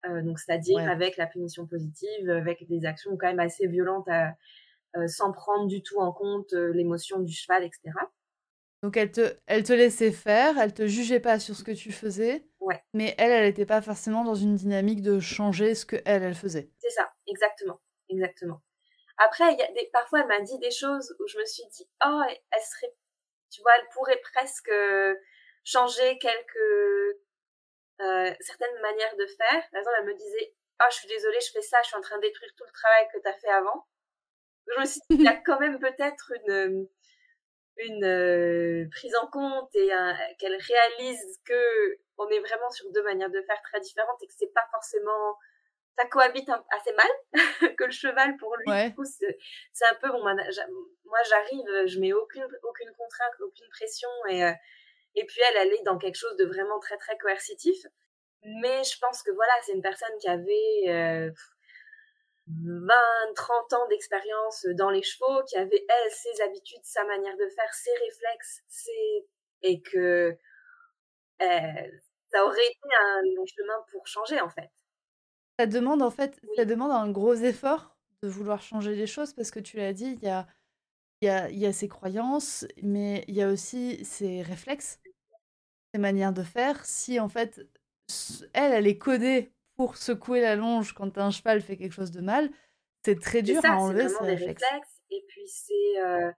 [0.06, 5.06] Euh, donc, c'est-à-dire avec la punition positive, avec des actions quand même assez violentes, euh,
[5.06, 7.92] sans prendre du tout en compte l'émotion du cheval, etc.
[8.82, 11.90] Donc elle te, elle te laissait faire, elle te jugeait pas sur ce que tu
[11.90, 12.46] faisais.
[12.60, 12.80] Ouais.
[12.94, 16.36] Mais elle, elle n'était pas forcément dans une dynamique de changer ce que elle, elle
[16.36, 16.70] faisait.
[16.78, 18.60] C'est ça, exactement, exactement.
[19.18, 21.88] Après, y a des, parfois, elle m'a dit des choses où je me suis dit,
[22.04, 22.94] oh, elle serait
[23.50, 24.72] Tu vois, elle pourrait presque
[25.64, 27.18] changer quelques
[28.00, 29.70] euh, certaines manières de faire.
[29.70, 32.00] Par exemple, elle me disait oh, je suis désolée, je fais ça, je suis en
[32.00, 33.86] train de détruire tout le travail que tu as fait avant.
[34.68, 36.88] Je me suis dit Il y a quand même peut-être une,
[37.76, 39.90] une euh, prise en compte et
[40.38, 44.34] qu'elle réalise que on est vraiment sur deux manières de faire très différentes et que
[44.36, 45.36] c'est pas forcément
[45.98, 47.10] ça cohabite assez mal
[47.76, 52.12] que le cheval pour lui du coup c'est un peu bon moi j'arrive je mets
[52.12, 54.52] aucune aucune contrainte aucune pression et euh,
[55.18, 57.86] et puis elle, elle est dans quelque chose de vraiment très, très coercitif.
[58.42, 61.30] Mais je pense que voilà, c'est une personne qui avait euh,
[62.46, 62.94] 20,
[63.34, 67.74] 30 ans d'expérience dans les chevaux, qui avait, elle, ses habitudes, sa manière de faire,
[67.74, 69.26] ses réflexes, ses...
[69.62, 70.36] et que
[71.42, 71.90] euh,
[72.30, 74.70] ça aurait été un long chemin pour changer, en fait.
[75.58, 79.50] Ça demande, en fait, ça demande un gros effort de vouloir changer les choses parce
[79.50, 80.46] que tu l'as dit, il y a
[81.22, 85.00] y a, y a ses croyances, mais il y a aussi ses réflexes,
[85.92, 86.84] ses manières de faire.
[86.84, 87.66] Si en fait,
[88.52, 92.20] elle, elle est codée pour secouer la longe quand un cheval fait quelque chose de
[92.20, 92.50] mal,
[93.04, 95.00] c'est très dur à enlever ses réflexes.
[95.10, 96.30] Et puis c'est euh,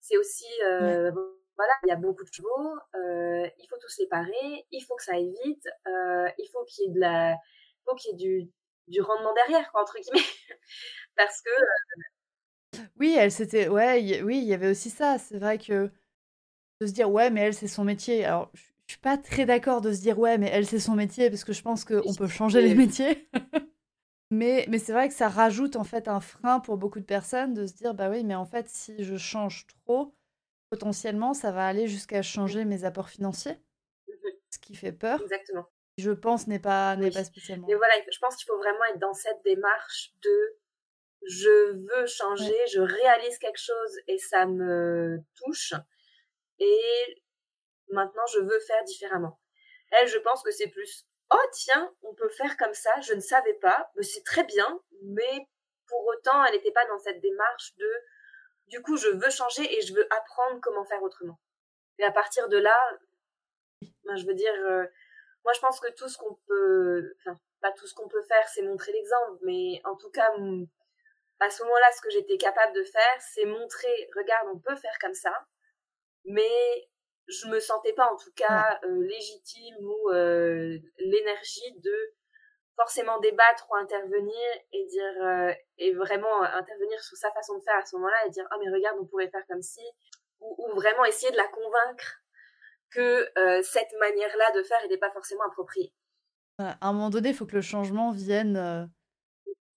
[0.00, 1.10] c'est aussi, euh,
[1.56, 4.94] voilà, il y a beaucoup de chevaux, euh, il faut tous les parer, il faut
[4.96, 7.36] que ça aille vite, il faut qu'il y ait de la,
[7.84, 8.50] faut qu'il y ait du,
[8.88, 10.26] du rendement derrière, quoi, entre guillemets,
[11.16, 11.50] parce que
[12.98, 15.18] oui, elle s'était ouais, oui, il y avait aussi ça.
[15.18, 15.90] C'est vrai que
[16.80, 18.24] de se dire: «Ouais, mais elle, c'est son métier».
[18.24, 20.94] Alors, je je suis pas très d'accord de se dire: «Ouais, mais elle, c'est son
[20.96, 23.28] métier», parce que je pense qu'on peut changer les métiers.
[24.30, 27.54] Mais mais c'est vrai que ça rajoute, en fait, un frein pour beaucoup de personnes
[27.54, 30.14] de se dire: «Bah oui, mais en fait, si je change trop,
[30.70, 33.58] potentiellement, ça va aller jusqu'à changer mes apports financiers».
[34.08, 35.20] Mmh Ce qui fait peur.
[35.22, 35.68] Exactement.
[35.98, 38.98] Je pense n'est pas n'est pas spécialement mais voilà, je pense qu'il faut vraiment être
[38.98, 40.56] dans cette démarche de
[41.26, 45.74] je veux changer, je réalise quelque chose et ça me touche.
[46.60, 47.22] Et
[47.90, 49.40] maintenant, je veux faire différemment.
[49.90, 53.20] Elle, je pense que c'est plus, oh tiens, on peut faire comme ça, je ne
[53.20, 55.48] savais pas, mais c'est très bien, mais
[55.86, 57.90] pour autant, elle n'était pas dans cette démarche de,
[58.66, 61.40] du coup, je veux changer et je veux apprendre comment faire autrement.
[61.98, 62.98] Et à partir de là,
[64.04, 64.84] ben, je veux dire, euh,
[65.48, 68.46] moi, je pense que tout ce qu'on peut, enfin, pas tout ce qu'on peut faire,
[68.48, 70.30] c'est montrer l'exemple, mais en tout cas,
[71.40, 74.98] à ce moment-là, ce que j'étais capable de faire, c'est montrer, regarde, on peut faire
[75.00, 75.32] comme ça,
[76.26, 76.90] mais
[77.28, 81.96] je me sentais pas en tout cas euh, légitime ou euh, l'énergie de
[82.76, 87.76] forcément débattre ou intervenir et dire euh, et vraiment intervenir sur sa façon de faire
[87.76, 89.82] à ce moment-là et dire ah mais regarde on pourrait faire comme si
[90.40, 92.20] ou, vraiment essayer de la convaincre
[92.90, 93.28] que
[93.62, 95.92] cette manière-là de faire n'était pas forcément appropriée.
[96.58, 98.90] À un moment donné, il faut que le changement vienne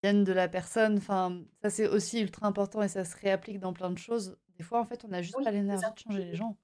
[0.03, 0.97] de la personne.
[0.97, 4.38] Enfin, ça c'est aussi ultra important et ça se réapplique dans plein de choses.
[4.57, 6.57] Des fois, en fait, on n'a juste pas l'énergie de changer les gens.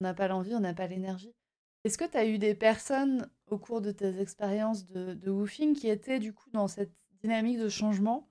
[0.00, 1.34] On n'a pas l'envie, on n'a pas l'énergie.
[1.84, 5.74] Est-ce que tu as eu des personnes au cours de tes expériences de, de woofing
[5.74, 6.92] qui étaient du coup dans cette
[7.22, 8.30] dynamique de changement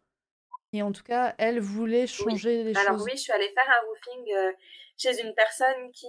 [0.73, 2.87] et en tout cas, elles voulaient changer les choses?
[2.87, 4.51] Alors oui, je suis allée faire un woofing euh,
[4.97, 6.07] chez une personne qui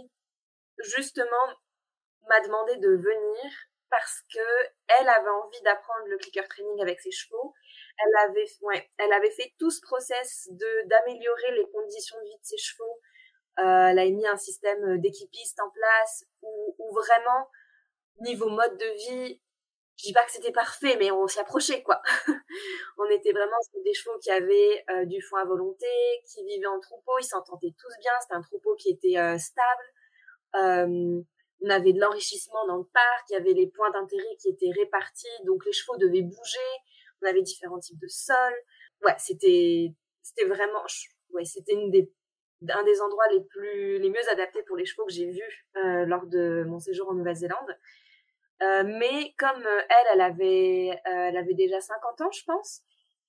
[0.78, 1.46] justement
[2.28, 3.52] m'a demandé de venir
[3.90, 4.40] parce que
[4.98, 7.54] elle avait envie d'apprendre le clicker training avec ses chevaux.
[7.98, 12.38] Elle avait, ouais, elle avait fait tout ce process de d'améliorer les conditions de vie
[12.38, 13.00] de ses chevaux.
[13.60, 17.48] Euh, elle a mis un système d'équipiste en place où, où, vraiment
[18.20, 19.40] niveau mode de vie,
[19.96, 22.02] je dis pas que c'était parfait, mais on s'y approchait quoi.
[22.98, 25.86] on était vraiment sur des chevaux qui avaient euh, du foin à volonté,
[26.26, 28.12] qui vivaient en troupeau, ils s'entendaient tous bien.
[28.22, 29.93] C'était un troupeau qui était euh, stable.
[30.56, 31.20] Euh,
[31.60, 34.70] on avait de l'enrichissement dans le parc, il y avait les points d'intérêt qui étaient
[34.70, 36.58] répartis, donc les chevaux devaient bouger,
[37.22, 38.56] on avait différents types de sols.
[39.02, 39.92] Ouais, c'était
[40.22, 40.84] c'était vraiment
[41.30, 45.30] ouais, c'était un des endroits les plus les mieux adaptés pour les chevaux que j'ai
[45.30, 47.78] vus euh, lors de mon séjour en Nouvelle-Zélande.
[48.62, 52.82] Euh, mais comme elle, elle avait, elle avait déjà 50 ans, je pense,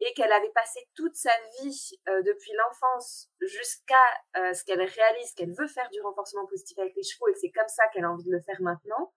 [0.05, 3.95] et qu'elle avait passé toute sa vie euh, depuis l'enfance jusqu'à
[4.37, 7.39] euh, ce qu'elle réalise qu'elle veut faire du renforcement positif avec les chevaux et que
[7.39, 9.13] c'est comme ça qu'elle a envie de le faire maintenant,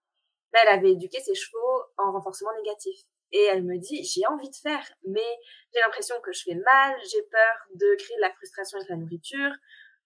[0.53, 2.99] ben, elle avait éduqué ses chevaux en renforcement négatif.
[3.32, 5.36] Et elle me dit, j'ai envie de faire, mais
[5.74, 8.97] j'ai l'impression que je fais mal, j'ai peur de créer de la frustration avec la
[8.97, 9.53] nourriture.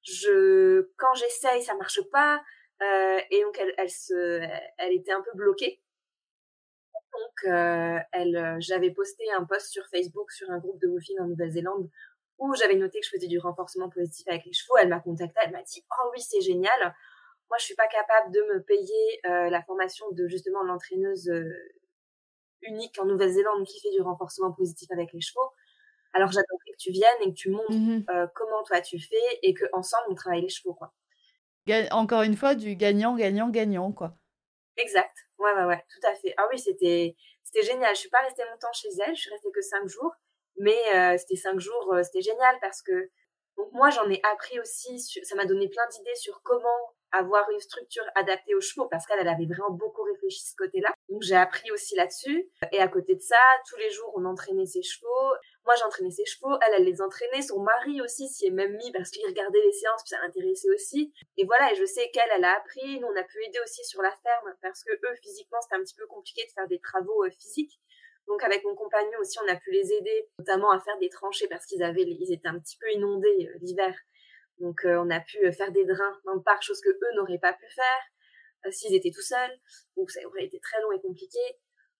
[0.02, 2.42] Je, quand j'essaye, ça marche pas.
[2.82, 5.80] Euh, et donc elle, était un peu bloquée
[7.12, 11.20] donc, euh, elle, euh, j'avais posté un post sur Facebook sur un groupe de woofing
[11.20, 11.90] en Nouvelle-Zélande
[12.38, 14.76] où j'avais noté que je faisais du renforcement positif avec les chevaux.
[14.80, 16.94] Elle m'a contacté, elle m'a dit "Oh oui, c'est génial.
[17.50, 21.30] Moi, je suis pas capable de me payer euh, la formation de justement l'entraîneuse
[22.62, 25.50] unique en Nouvelle-Zélande qui fait du renforcement positif avec les chevaux.
[26.14, 29.54] Alors, j'attendais que tu viennes et que tu montres mmh comment toi tu fais et
[29.54, 30.92] que ensemble on travaille les chevaux, quoi."
[31.92, 34.16] encore une fois, du gagnant, gagnant, gagnant, quoi.
[34.76, 35.16] Exact.
[35.42, 36.34] Ouais, ouais, tout à fait.
[36.36, 37.94] Ah oui, c'était, c'était génial.
[37.94, 40.12] Je suis pas restée longtemps chez elle, je suis restée que cinq jours,
[40.56, 43.10] mais euh, c'était cinq jours, euh, c'était génial parce que
[43.56, 47.60] donc moi j'en ai appris aussi, ça m'a donné plein d'idées sur comment avoir une
[47.60, 50.94] structure adaptée aux chevaux parce qu'elle elle avait vraiment beaucoup réfléchi ce côté-là.
[51.08, 52.48] Donc j'ai appris aussi là-dessus.
[52.70, 53.36] Et à côté de ça,
[53.68, 55.34] tous les jours on entraînait ses chevaux.
[55.64, 57.42] Moi j'entraînais ses chevaux, elle elle les entraînait.
[57.42, 60.70] Son mari aussi s'y est même mis parce qu'il regardait les séances puis ça l'intéressait
[60.70, 61.12] aussi.
[61.36, 62.98] Et voilà, et je sais qu'elle elle a appris.
[62.98, 65.84] Nous on a pu aider aussi sur la ferme parce que eux physiquement c'était un
[65.84, 67.80] petit peu compliqué de faire des travaux euh, physiques.
[68.26, 71.48] Donc avec mon compagnon aussi, on a pu les aider, notamment à faire des tranchées
[71.48, 73.94] parce qu'ils avaient, ils étaient un petit peu inondés euh, l'hiver.
[74.58, 77.40] Donc euh, on a pu faire des drains dans le parc, chose que eux n'auraient
[77.40, 79.58] pas pu faire s'ils étaient tout seuls.
[79.96, 81.40] Donc ça aurait été très long et compliqué.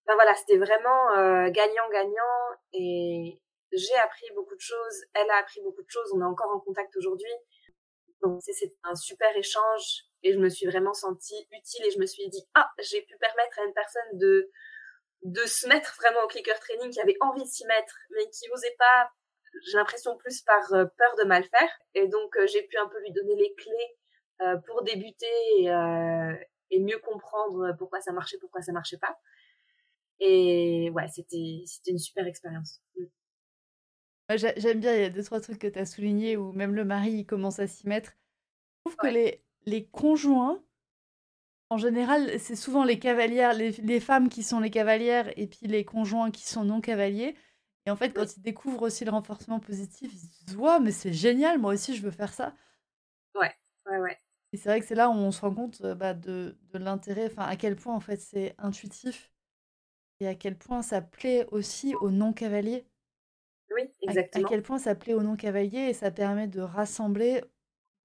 [0.04, 3.41] Enfin voilà, c'était vraiment gagnant-gagnant et
[3.72, 5.04] j'ai appris beaucoup de choses.
[5.14, 6.10] Elle a appris beaucoup de choses.
[6.14, 7.32] On est encore en contact aujourd'hui.
[8.22, 12.06] Donc c'est un super échange et je me suis vraiment sentie utile et je me
[12.06, 14.48] suis dit ah j'ai pu permettre à une personne de
[15.24, 18.48] de se mettre vraiment au clicker training, qui avait envie de s'y mettre, mais qui
[18.48, 19.10] n'osait pas
[19.66, 21.70] j'ai l'impression plus par euh, peur de mal faire.
[21.94, 23.96] Et donc, euh, j'ai pu un peu lui donner les clés
[24.42, 25.26] euh, pour débuter
[26.70, 29.16] et, mieux comprendre pourquoi ça marchait, pourquoi ça marchait pas.
[30.20, 32.80] Et ouais, c'était, c'était une super expérience.
[34.36, 36.84] J'aime bien, il y a deux, trois trucs que tu as soulignés où même le
[36.84, 38.12] mari il commence à s'y mettre.
[38.84, 40.62] Je trouve que les, les conjoints,
[41.70, 45.66] en général, c'est souvent les cavalières, les, les, femmes qui sont les cavalières et puis
[45.66, 47.34] les conjoints qui sont non cavaliers.
[47.86, 50.92] Et en fait, quand ils découvrent aussi le renforcement positif, ils se disent Ouais, mais
[50.92, 52.54] c'est génial, moi aussi je veux faire ça.
[53.34, 53.52] Ouais,
[53.86, 54.18] ouais, ouais.
[54.52, 56.78] Et c'est vrai que c'est là où on se rend compte euh, bah, de, de
[56.78, 59.32] l'intérêt, enfin à quel point en fait c'est intuitif
[60.20, 62.86] et à quel point ça plaît aussi aux non-cavaliers.
[63.74, 64.46] Oui, exactement.
[64.46, 67.42] À, quel point ça plaît aux non-cavaliers et ça permet de rassembler,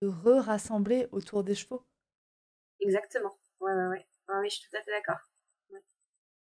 [0.02, 1.84] de re-rassembler autour des chevaux?
[2.80, 3.38] Exactement.
[3.60, 4.06] Ouais, ouais, ouais.
[4.42, 5.20] oui, je suis tout à fait d'accord.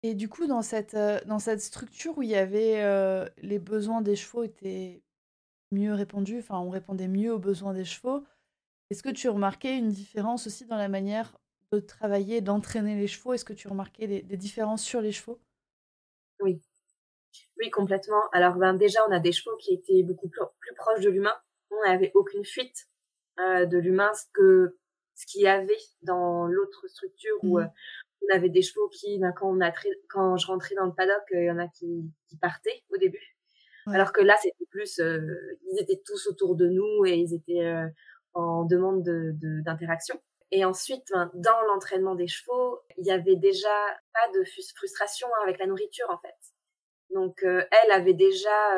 [0.03, 3.57] Et du coup, dans cette, euh, dans cette structure où il y avait euh, les
[3.57, 5.01] besoins des chevaux étaient
[5.71, 8.23] mieux répondus, enfin, on répondait mieux aux besoins des chevaux,
[8.89, 11.37] est-ce que tu remarquais une différence aussi dans la manière
[11.71, 13.33] de travailler, d'entraîner les chevaux?
[13.33, 15.39] Est-ce que tu remarquais des, des différences sur les chevaux?
[16.39, 16.61] Oui.
[17.63, 18.29] Oui, complètement.
[18.33, 20.41] Alors, ben, déjà, on a des chevaux qui étaient beaucoup plus,
[20.75, 21.33] proches de l'humain.
[21.71, 22.89] On n'avait aucune fuite
[23.39, 24.77] euh, de l'humain, ce que
[25.15, 27.69] ce qu'il y avait dans l'autre structure où, mmh
[28.25, 29.73] on avait des chevaux qui, ben, quand, on a
[30.07, 33.35] quand je rentrais dans le paddock, il y en a qui, qui partaient au début.
[33.87, 35.19] Alors que là, c'était plus, euh,
[35.69, 37.85] ils étaient tous autour de nous et ils étaient euh,
[38.33, 39.03] en demande
[39.65, 40.15] d'interaction.
[40.15, 43.75] De, et ensuite, ben, dans l'entraînement des chevaux, il y avait déjà
[44.13, 46.52] pas de frustration avec la nourriture en fait.
[47.13, 48.77] Donc, euh, elle avait déjà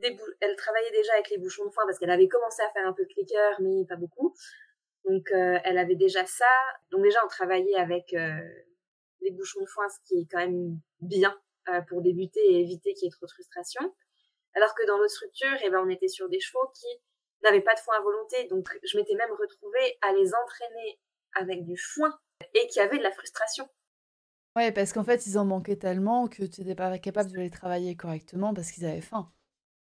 [0.00, 2.86] des elle travaillait déjà avec les bouchons de foin parce qu'elle avait commencé à faire
[2.86, 4.34] un peu de clicker, mais pas beaucoup.
[5.04, 6.50] Donc, euh, elle avait déjà ça.
[6.90, 8.40] Donc, déjà, on travaillait avec euh,
[9.20, 11.36] les bouchons de foin, ce qui est quand même bien
[11.68, 13.94] euh, pour débuter et éviter qu'il y ait trop de frustration.
[14.54, 16.86] Alors que dans notre structure, eh ben, on était sur des chevaux qui
[17.42, 18.44] n'avaient pas de foin à volonté.
[18.44, 21.00] Donc, je m'étais même retrouvée à les entraîner
[21.34, 22.16] avec du foin
[22.54, 23.68] et qui avaient de la frustration.
[24.56, 27.50] Ouais, parce qu'en fait, ils en manquaient tellement que tu n'étais pas capable de les
[27.50, 29.32] travailler correctement parce qu'ils avaient faim.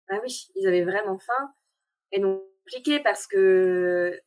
[0.09, 1.55] Ah oui, ils avaient vraiment faim.
[2.13, 4.21] Et donc, compliqué parce que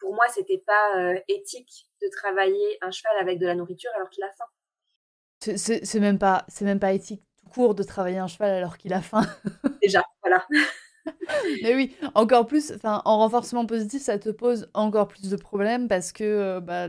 [0.00, 4.10] pour moi, c'était pas euh, éthique de travailler un cheval avec de la nourriture alors
[4.10, 4.44] qu'il a faim.
[5.56, 8.92] C'est même pas, c'est même pas éthique tout court de travailler un cheval alors qu'il
[8.92, 9.22] a faim.
[9.82, 10.46] Déjà, voilà.
[11.62, 16.12] Mais oui, encore plus, en renforcement positif, ça te pose encore plus de problèmes parce
[16.12, 16.88] que, euh, bah,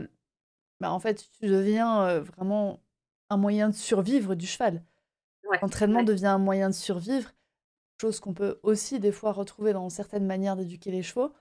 [0.80, 2.82] bah, en fait, tu deviens euh, vraiment
[3.28, 4.82] un moyen de survivre du cheval.
[5.62, 7.32] L'entraînement devient un moyen de survivre,
[8.00, 11.32] chose qu'on peut aussi des fois retrouver dans certaines manières d'éduquer les chevaux.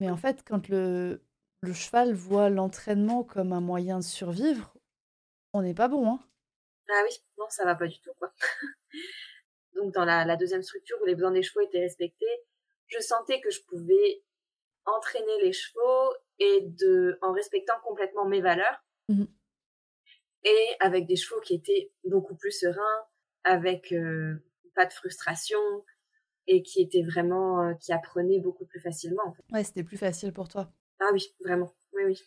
[0.00, 1.22] Mais en fait, quand le,
[1.60, 4.74] le cheval voit l'entraînement comme un moyen de survivre,
[5.52, 6.12] on n'est pas bon.
[6.12, 6.20] Hein
[6.90, 8.12] ah oui, non, ça va pas du tout.
[8.18, 8.32] quoi.
[9.74, 12.26] Donc dans la, la, deuxième structure où les besoins des chevaux étaient respectés,
[12.86, 14.22] je sentais que je pouvais
[14.84, 18.82] entraîner les chevaux et de en respectant complètement mes valeurs.
[19.08, 19.24] Mmh
[20.44, 23.06] et avec des chevaux qui étaient beaucoup plus sereins,
[23.44, 24.34] avec euh,
[24.74, 25.58] pas de frustration,
[26.46, 29.22] et qui était vraiment, euh, qui apprenait beaucoup plus facilement.
[29.26, 29.42] En fait.
[29.52, 30.70] Ouais, c'était plus facile pour toi.
[31.00, 32.22] Ah oui, vraiment, oui, oui.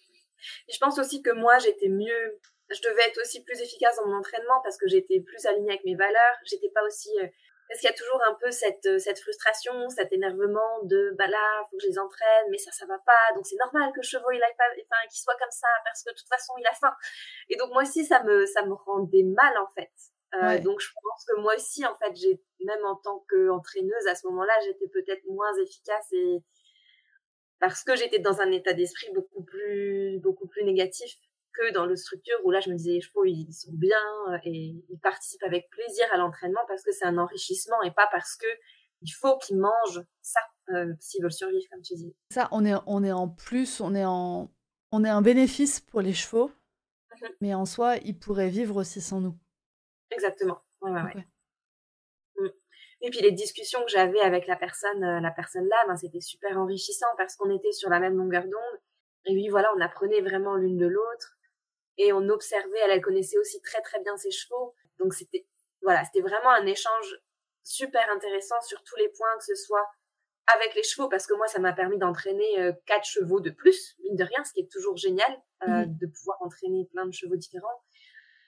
[0.67, 2.39] Et je pense aussi que moi, j'étais mieux,
[2.69, 5.85] je devais être aussi plus efficace dans mon entraînement parce que j'étais plus alignée avec
[5.85, 6.35] mes valeurs.
[6.45, 7.27] J'étais pas aussi, euh,
[7.71, 11.27] parce qu'il y a toujours un peu cette, euh, cette frustration, cet énervement de, bah
[11.27, 13.33] là, faut que je les entraîne, mais ça, ça va pas.
[13.33, 16.03] Donc c'est normal que le chevaux, il aille pas, enfin, qu'il soit comme ça parce
[16.03, 16.93] que de toute façon, il a faim.
[17.47, 19.89] Et donc moi aussi, ça me, ça me rendait mal, en fait.
[20.33, 24.15] Euh, donc je pense que moi aussi, en fait, j'ai même en tant qu'entraîneuse à
[24.15, 26.43] ce moment-là, j'étais peut-être moins efficace et
[27.61, 31.15] parce que j'étais dans un état d'esprit beaucoup plus, beaucoup plus négatif
[31.53, 33.97] que dans le structure où là, je me disais, les chevaux, ils sont bien
[34.43, 38.35] et ils participent avec plaisir à l'entraînement parce que c'est un enrichissement et pas parce
[38.35, 38.47] que
[39.01, 42.15] il faut qu'ils mangent ça euh, s'ils veulent survivre, comme tu dis.
[42.29, 44.51] Ça, on est, on est en plus, on est en,
[44.91, 49.01] on est un bénéfice pour les chevaux, mmh mais en soi, ils pourraient vivre aussi
[49.01, 49.37] sans nous.
[50.11, 50.59] Exactement.
[50.81, 51.27] Ouais, ouais, ouais.
[52.37, 52.47] Mmh.
[53.01, 56.21] Et puis les discussions que j'avais avec la personne, euh, la personne là, ben, c'était
[56.21, 58.79] super enrichissant parce qu'on était sur la même longueur d'onde.
[59.25, 61.37] Et oui, voilà, on apprenait vraiment l'une de l'autre
[61.97, 62.79] et on observait.
[62.85, 65.45] Elle, elle connaissait aussi très très bien ses chevaux, donc c'était
[65.81, 67.19] voilà, c'était vraiment un échange
[67.63, 69.85] super intéressant sur tous les points, que ce soit
[70.47, 73.95] avec les chevaux, parce que moi, ça m'a permis d'entraîner euh, quatre chevaux de plus,
[74.03, 75.31] mine de rien, ce qui est toujours génial,
[75.63, 77.81] euh, mmh de pouvoir entraîner plein de chevaux différents,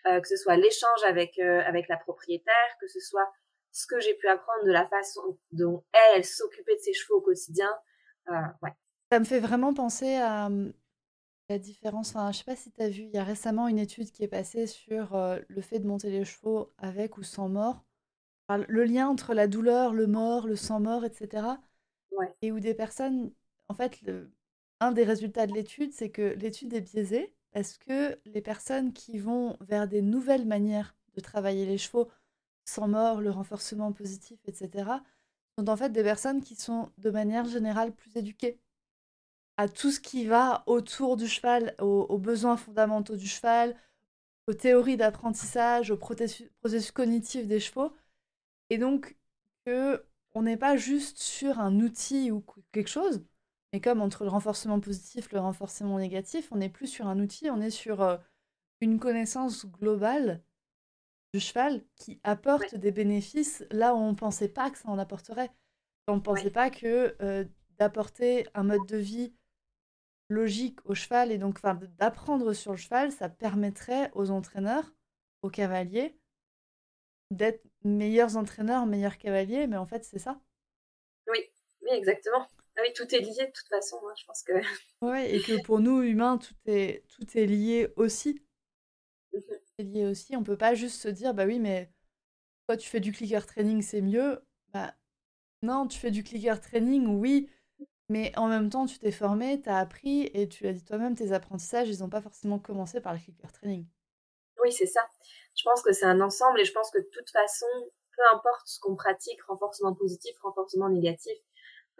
[0.07, 3.31] euh, que ce soit l'échange avec, avec la propriétaire, que ce soit
[3.71, 7.17] ce que j'ai pu apprendre de la façon dont elle, elle s'occupait de ses chevaux
[7.17, 7.69] au quotidien.
[8.27, 8.71] ouais.
[9.11, 10.73] Ça me fait vraiment penser à hum,
[11.49, 12.09] la différence.
[12.11, 14.23] Enfin, je sais pas si tu as vu, il y a récemment une étude qui
[14.23, 15.17] est passée sur
[15.47, 17.83] le fait de monter les chevaux avec ou sans mort
[18.67, 21.47] le lien entre la douleur, le mort, le sang-mort, etc.
[22.41, 23.31] Et où des personnes,
[23.67, 23.99] en fait,
[24.79, 29.17] un des résultats de l'étude, c'est que l'étude est biaisée parce que les personnes qui
[29.17, 32.09] vont vers des nouvelles manières de travailler les chevaux,
[32.65, 34.89] sans mort, le renforcement positif, etc.,
[35.57, 38.59] sont en fait des personnes qui sont de manière générale plus éduquées
[39.57, 43.75] à tout ce qui va autour du cheval, aux, besoins fondamentaux du cheval,
[44.47, 47.93] aux théories d'apprentissage, aux processus cognitifs des chevaux.
[48.69, 49.15] Et donc,
[49.65, 53.23] que on n'est pas juste sur un outil ou quelque chose,
[53.71, 57.49] mais comme entre le renforcement positif, le renforcement négatif, on n'est plus sur un outil,
[57.49, 58.17] on est sur euh,
[58.81, 60.41] une connaissance globale
[61.33, 64.99] du cheval qui apporte des bénéfices là où on ne pensait pas que ça en
[64.99, 65.51] apporterait.
[66.07, 67.45] On ne pensait pas que euh,
[67.79, 69.33] d'apporter un mode de vie
[70.33, 71.59] logique au cheval et donc
[71.97, 74.93] d'apprendre sur le cheval, ça permettrait aux entraîneurs,
[75.41, 76.17] aux cavaliers,
[77.31, 80.39] d'être meilleurs entraîneurs, meilleurs cavaliers, mais en fait, c'est ça.
[81.27, 81.39] Oui,
[81.81, 82.47] oui, exactement.
[82.77, 84.53] Ah oui, tout est lié de toute façon, hein, je pense que.
[85.01, 88.41] Oui, et que pour nous, humains, tout est, tout est lié aussi.
[89.33, 89.39] Mmh
[89.77, 90.35] c'est lié aussi.
[90.35, 91.91] On peut pas juste se dire, bah oui, mais
[92.67, 94.43] toi, tu fais du clicker training, c'est mieux.
[94.73, 94.95] Bah
[95.63, 97.49] non, tu fais du clicker training, oui,
[98.09, 101.15] mais en même temps, tu t'es formé, tu as appris, et tu as dit toi-même,
[101.15, 103.85] tes apprentissages, ils n'ont pas forcément commencé par le clicker training.
[104.61, 105.01] Oui, c'est ça.
[105.55, 107.65] Je pense que c'est un ensemble et je pense que de toute façon,
[108.15, 111.37] peu importe ce qu'on pratique, renforcement positif, renforcement négatif,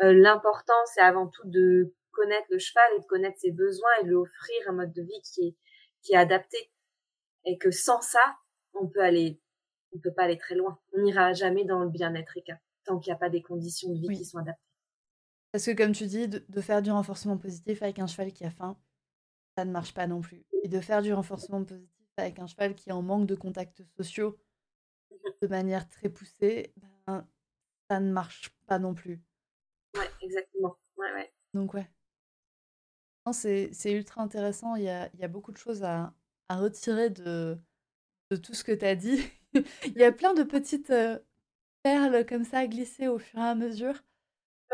[0.01, 4.03] euh, l'important c'est avant tout de connaître le cheval et de connaître ses besoins et
[4.03, 5.55] de lui offrir un mode de vie qui est,
[6.01, 6.57] qui est adapté.
[7.45, 8.37] Et que sans ça,
[8.73, 9.41] on peut aller,
[9.93, 10.79] on peut pas aller très loin.
[10.93, 13.99] On n'ira jamais dans le bien-être équin tant qu'il n'y a pas des conditions de
[13.99, 14.72] vie qui sont adaptées.
[15.53, 18.49] Parce que comme tu dis, de, faire du renforcement positif avec un cheval qui a
[18.49, 18.75] faim,
[19.55, 20.43] ça ne marche pas non plus.
[20.63, 23.83] Et de faire du renforcement positif avec un cheval qui est en manque de contacts
[23.95, 24.39] sociaux
[25.43, 26.73] de manière très poussée,
[27.05, 27.27] ben,
[27.87, 29.21] ça ne marche pas non plus.
[29.95, 30.75] Ouais, exactement.
[30.97, 31.31] Ouais, ouais.
[31.53, 31.87] Donc, ouais.
[33.31, 34.75] C'est ultra intéressant.
[34.75, 36.15] Il y a, y a, beaucoup de choses à,
[36.49, 37.59] à retirer de,
[38.31, 39.21] de, tout ce que tu as dit.
[39.85, 41.19] Il y a plein de petites euh,
[41.83, 44.03] perles comme ça à glisser au fur et à mesure.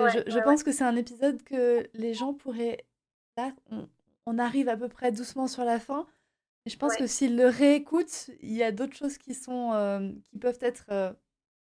[0.08, 2.86] Je, je pense que c'est un épisode que les gens pourraient.
[3.38, 3.88] Là, on,
[4.26, 6.08] on, arrive à peu près doucement sur la fin.
[6.66, 10.38] Je pense que s'ils le réécoutent, il y a d'autres choses qui sont euh, qui
[10.38, 11.14] peuvent être euh,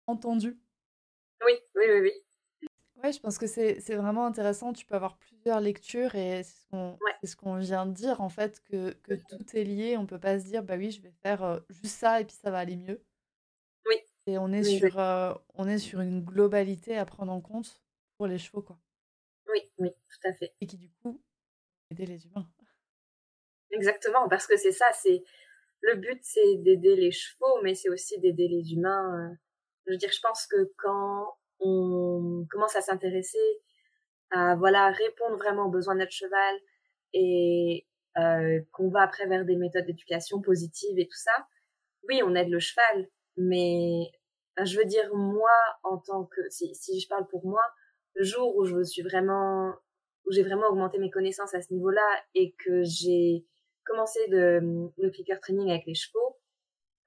[0.08, 0.58] entendues.
[1.46, 2.68] Oui, oui, oui, oui.
[3.04, 4.74] Ouais, je pense que c'est vraiment intéressant.
[4.74, 8.92] Tu peux avoir plusieurs lectures et c'est ce qu'on vient de dire en fait, que,
[9.04, 9.96] que tout est lié.
[9.96, 12.36] On peut pas se dire, bah oui, je vais faire euh, juste ça et puis
[12.36, 13.02] ça va aller mieux.
[13.86, 13.96] Oui.
[14.28, 14.98] Et on est, sur,
[15.56, 17.82] on est sur une globalité à prendre en compte
[18.20, 18.78] pour les chevaux, quoi.
[19.48, 20.54] Oui, oui, tout à fait.
[20.60, 21.24] Et qui du coup,
[21.90, 22.46] aider les humains.
[23.72, 25.24] Exactement, parce que c'est ça, c'est
[25.80, 29.32] le but, c'est d'aider les chevaux, mais c'est aussi d'aider les humains.
[29.32, 29.36] Euh.
[29.86, 33.62] Je veux dire, je pense que quand on commence à s'intéresser
[34.32, 36.56] à voilà répondre vraiment aux besoins de notre cheval
[37.14, 41.48] et euh, qu'on va après vers des méthodes d'éducation positive et tout ça,
[42.10, 43.08] oui, on aide le cheval,
[43.38, 44.12] mais
[44.62, 47.64] je veux dire moi en tant que si, si je parle pour moi,
[48.20, 49.74] le jour où je me suis vraiment
[50.26, 53.46] où j'ai vraiment augmenté mes connaissances à ce niveau-là et que j'ai
[53.86, 54.60] commencé de,
[54.98, 56.38] le clicker training avec les chevaux,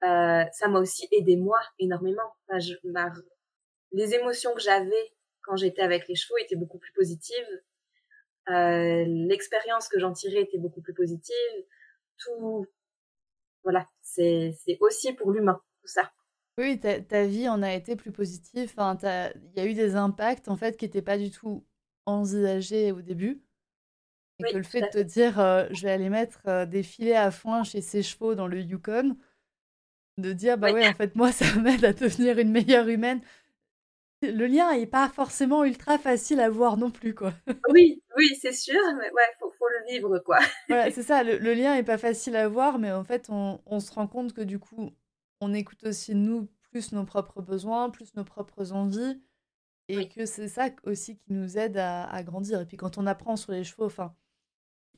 [0.03, 2.33] euh, ça m'a aussi aidé moi énormément.
[3.91, 7.61] les émotions que j'avais quand j'étais avec les chevaux étaient beaucoup plus positives.
[8.49, 11.65] Euh, l'expérience que j'en tirais était beaucoup plus positive.
[12.17, 12.65] Tout,
[13.63, 16.11] voilà, c'est aussi pour l'humain, tout ça.
[16.57, 18.71] Oui, ta, ta, vie en a été plus positive.
[18.75, 21.65] Enfin, il y a eu des impacts en fait qui n'étaient pas du tout
[22.05, 23.41] envisagé au début.
[24.39, 25.35] Et que le fait de te dire,
[25.71, 29.15] je vais aller mettre des filets à foin chez ces chevaux dans le Yukon,
[30.17, 33.21] de dire, bah ouais, en fait, moi, ça m'aide à devenir une meilleure humaine.
[34.21, 37.33] Le lien n'est pas forcément ultra facile à voir non plus, quoi.
[37.69, 40.39] oui, oui, c'est sûr, mais ouais, faut, faut le vivre, quoi.
[40.69, 43.79] voilà, c'est ça, le, lien n'est pas facile à voir, mais en fait, on, on,
[43.81, 44.91] se rend compte que du coup,
[45.43, 49.21] on écoute aussi nous plus nos propres besoins, plus nos propres envies,
[49.87, 52.61] et que c'est ça aussi qui nous aide à, à, grandir.
[52.61, 54.15] Et puis quand on apprend sur les chevaux, enfin,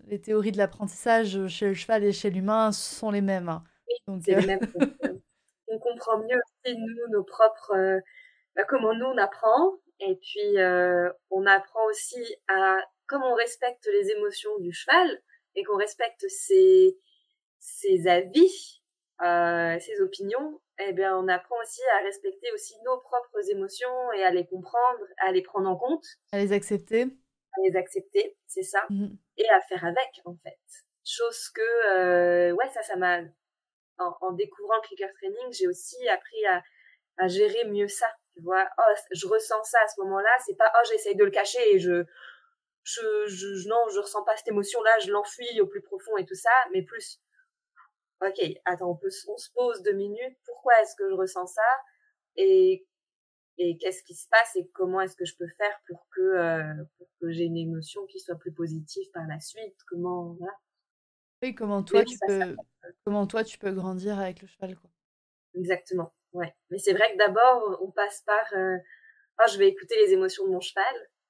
[0.08, 3.50] les théories de l'apprentissage chez le cheval et chez l'humain sont les mêmes.
[3.50, 3.64] Hein.
[4.08, 4.60] Donc, les mêmes.
[5.68, 8.00] on comprend mieux aussi nous nos propres euh,
[8.56, 12.78] bah, comment nous on apprend et puis euh, on apprend aussi à
[13.08, 15.22] comme on respecte les émotions du cheval
[15.56, 16.98] et qu'on respecte ses
[17.60, 18.84] ses avis
[19.22, 24.24] euh, ses opinions eh bien on apprend aussi à respecter aussi nos propres émotions et
[24.24, 26.06] à les comprendre à les prendre en compte.
[26.32, 27.04] À les accepter.
[27.04, 28.86] À les accepter c'est ça.
[28.90, 30.58] Mmh et à faire avec en fait.
[31.06, 33.20] Chose que euh, ouais ça ça m'a
[33.98, 36.64] en, en, découvrant le clicker training j'ai aussi appris à,
[37.18, 38.66] à gérer mieux ça tu vois.
[38.78, 41.80] Oh je ressens ça à ce moment-là c'est pas oh j'essaye de le cacher et
[41.80, 42.06] je
[42.84, 46.26] je, je non je ressens pas cette émotion là je l'enfuis au plus profond et
[46.26, 47.20] tout ça mais plus
[48.28, 50.38] ok attends on peut on se pose deux minutes.
[50.46, 51.62] Pourquoi est-ce que je ressens ça?
[52.36, 52.86] Et
[53.58, 54.56] et qu'est-ce qui se passe?
[54.56, 58.06] Et comment est-ce que je peux faire pour que euh, pour que j'ai une émotion
[58.08, 59.78] qui soit plus positive par la suite?
[59.88, 60.54] Comment voilà.
[61.42, 62.56] Oui comment toi tu peux
[63.06, 64.90] comment toi tu peux grandir avec le cheval quoi.
[65.56, 66.54] Exactement Ouais.
[66.70, 68.78] Mais c'est vrai que d'abord, on passe par euh,
[69.40, 70.84] oh, je vais écouter les émotions de mon cheval.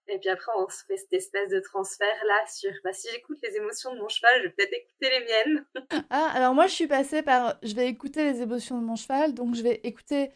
[0.07, 3.39] Et puis après, on se fait cette espèce de transfert là sur bah, si j'écoute
[3.41, 5.65] les émotions de mon cheval, je vais peut-être écouter les miennes.
[6.09, 9.33] ah, alors moi, je suis passée par je vais écouter les émotions de mon cheval,
[9.33, 10.31] donc je vais écouter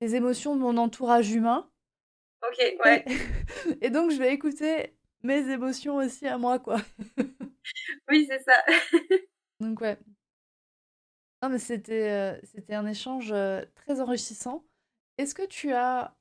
[0.00, 1.70] les émotions de mon entourage humain.
[2.48, 3.04] Ok, ouais.
[3.80, 6.78] Et, donc, je vais écouter mes émotions aussi à moi, quoi.
[8.10, 8.64] oui, c'est ça.
[9.60, 9.96] donc, ouais.
[11.40, 14.64] Non, mais c'était, euh, c'était un échange euh, très enrichissant.
[15.18, 16.16] Est-ce que tu as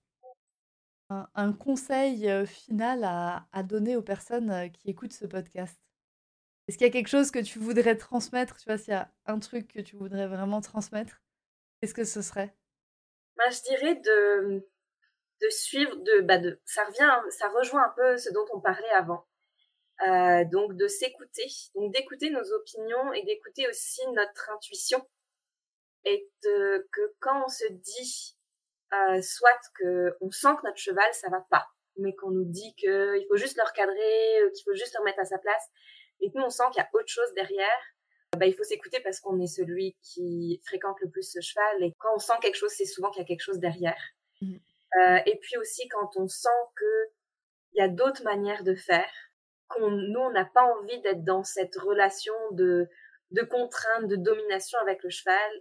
[1.35, 5.81] un, conseil final à, donner aux personnes qui écoutent ce podcast?
[6.67, 8.57] Est-ce qu'il y a quelque chose que tu voudrais transmettre?
[8.57, 11.21] Tu vois, s'il y a un truc que tu voudrais vraiment transmettre,
[11.79, 12.55] qu'est-ce que ce serait?
[13.35, 18.31] Bah, je dirais de, suivre, de, bah de, ça revient, ça rejoint un peu ce
[18.31, 19.25] dont on parlait avant.
[20.51, 25.05] Donc de s'écouter, donc d'écouter nos opinions et d'écouter aussi notre intuition.
[26.05, 28.37] Et que quand on se dit,
[28.93, 31.67] euh, soit que on sent que notre cheval ça va pas,
[31.97, 35.19] mais qu'on nous dit qu'il faut juste le recadrer, euh, qu'il faut juste le remettre
[35.19, 35.69] à sa place,
[36.19, 37.81] et que nous on sent qu'il y a autre chose derrière,
[38.37, 41.83] bah, il faut s'écouter parce qu'on est celui qui fréquente le plus ce cheval.
[41.83, 44.01] Et quand on sent quelque chose, c'est souvent qu'il y a quelque chose derrière.
[44.39, 44.55] Mmh.
[45.01, 47.09] Euh, et puis aussi quand on sent que
[47.73, 49.09] il y a d'autres manières de faire
[49.79, 52.89] nous, on n'a pas envie d'être dans cette relation de,
[53.31, 55.51] de contrainte, de domination avec le cheval,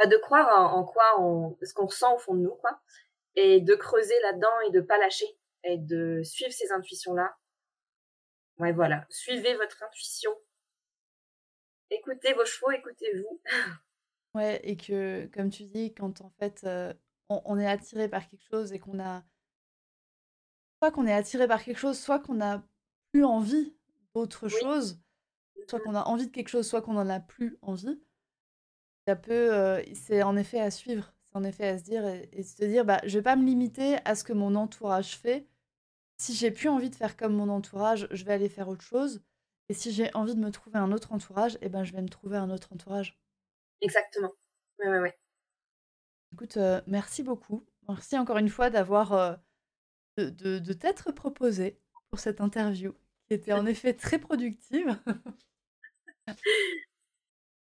[0.00, 2.80] bah, de croire en, quoi on, ce qu'on ressent au fond de nous, quoi,
[3.34, 5.26] et de creuser là-dedans et de pas lâcher,
[5.64, 7.36] et de suivre ces intuitions-là.
[8.58, 9.04] Ouais, voilà.
[9.10, 10.30] Suivez votre intuition.
[11.90, 13.40] Écoutez vos chevaux, écoutez-vous.
[14.36, 16.94] Ouais, et que, comme tu dis, quand en fait, euh,
[17.28, 19.24] on, on, est attiré par quelque chose et qu'on a.
[20.78, 22.62] Soit qu'on est attiré par quelque chose, soit qu'on a
[23.10, 23.74] plus envie
[24.14, 25.00] d'autre chose,
[25.68, 28.00] soit mmh qu'on a envie de quelque chose, soit qu'on n'en a plus envie,
[29.06, 32.42] ça peut, euh, c'est en effet à suivre, c'est en effet à se dire et,
[32.42, 35.46] se dire, bah, je vais pas me limiter à ce que mon entourage fait.
[36.18, 39.22] Si j'ai plus envie de faire comme mon entourage, je vais aller faire autre chose.
[39.68, 42.08] Et si j'ai envie de me trouver un autre entourage, eh ben, je vais me
[42.08, 43.18] trouver un autre entourage.
[43.80, 44.32] Exactement.
[44.80, 45.08] Oui, oui, oui.
[46.32, 47.64] Écoute, euh, merci beaucoup.
[47.88, 49.34] Merci encore une fois d'avoir, euh,
[50.16, 51.80] de, de, de t'être proposé
[52.10, 52.92] pour cette interview,
[53.26, 54.96] qui était en effet très productive.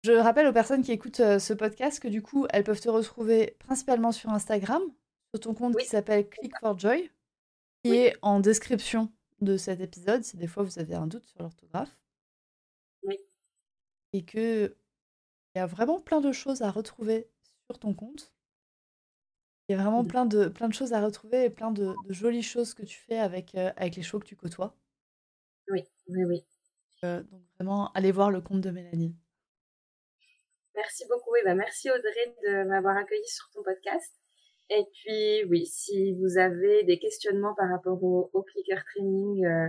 [0.05, 2.91] Je rappelle aux personnes qui écoutent euh, ce podcast que du coup, elles peuvent te
[2.91, 4.83] retrouver principalement sur Instagram,
[5.31, 7.11] sur ton compte qui s'appelle Click for Joy,
[7.83, 11.41] qui est en description de cet épisode, si des fois vous avez un doute sur
[11.41, 11.97] l'orthographe.
[13.05, 13.17] Oui.
[14.13, 14.77] Et que
[15.55, 17.27] il y a vraiment plein de choses à retrouver
[17.71, 18.35] sur ton compte.
[19.69, 20.09] Il y a vraiment mmh.
[20.09, 23.19] plein de, plein de choses à retrouver et plein de, jolies choses que tu fais
[23.19, 24.77] avec, euh, avec les chevaux que tu côtoies.
[25.71, 26.45] Oui, oui, oui.
[27.05, 29.17] Euh, donc vraiment, allez voir le compte de Mélanie.
[30.75, 31.35] Merci beaucoup.
[31.37, 34.13] Et ben, merci Audrey de m'avoir accueilli sur ton podcast.
[34.71, 39.69] Et puis oui, si vous avez des questionnements par rapport au, clicker training, euh,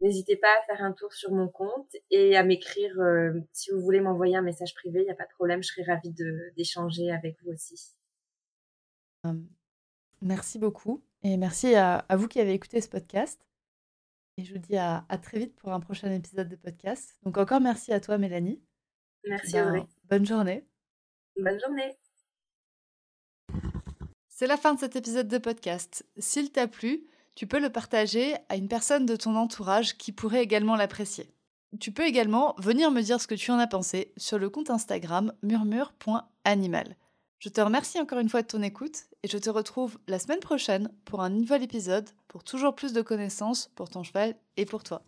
[0.00, 2.94] n'hésitez pas à faire un tour sur mon compte et à m'écrire
[3.52, 5.82] si vous voulez m'envoyer un message privé, il n'y a pas de problème, je serai
[5.82, 6.14] ravie
[6.56, 7.96] d'échanger avec vous aussi
[10.22, 13.46] merci beaucoup et merci à, vous qui avez écouté ce podcast.
[14.36, 17.18] Et je vous dis à, très vite pour un prochain épisode de podcast.
[17.24, 18.62] Donc encore merci à toi Mélanie.
[19.24, 20.64] Merci ben, Bonne journée.
[21.36, 21.96] Bonne journée.
[24.28, 26.06] C'est la fin de cet épisode de podcast.
[26.16, 27.04] S'il t'a plu,
[27.34, 31.28] tu peux le partager à une personne de ton entourage qui pourrait également l'apprécier.
[31.78, 34.70] Tu peux également venir me dire ce que tu en as pensé sur le compte
[34.70, 36.96] Instagram murmure.animal.
[37.38, 40.40] Je te remercie encore une fois de ton écoute et je te retrouve la semaine
[40.40, 44.82] prochaine pour un nouvel épisode pour toujours plus de connaissances pour ton cheval et pour
[44.82, 45.02] toi.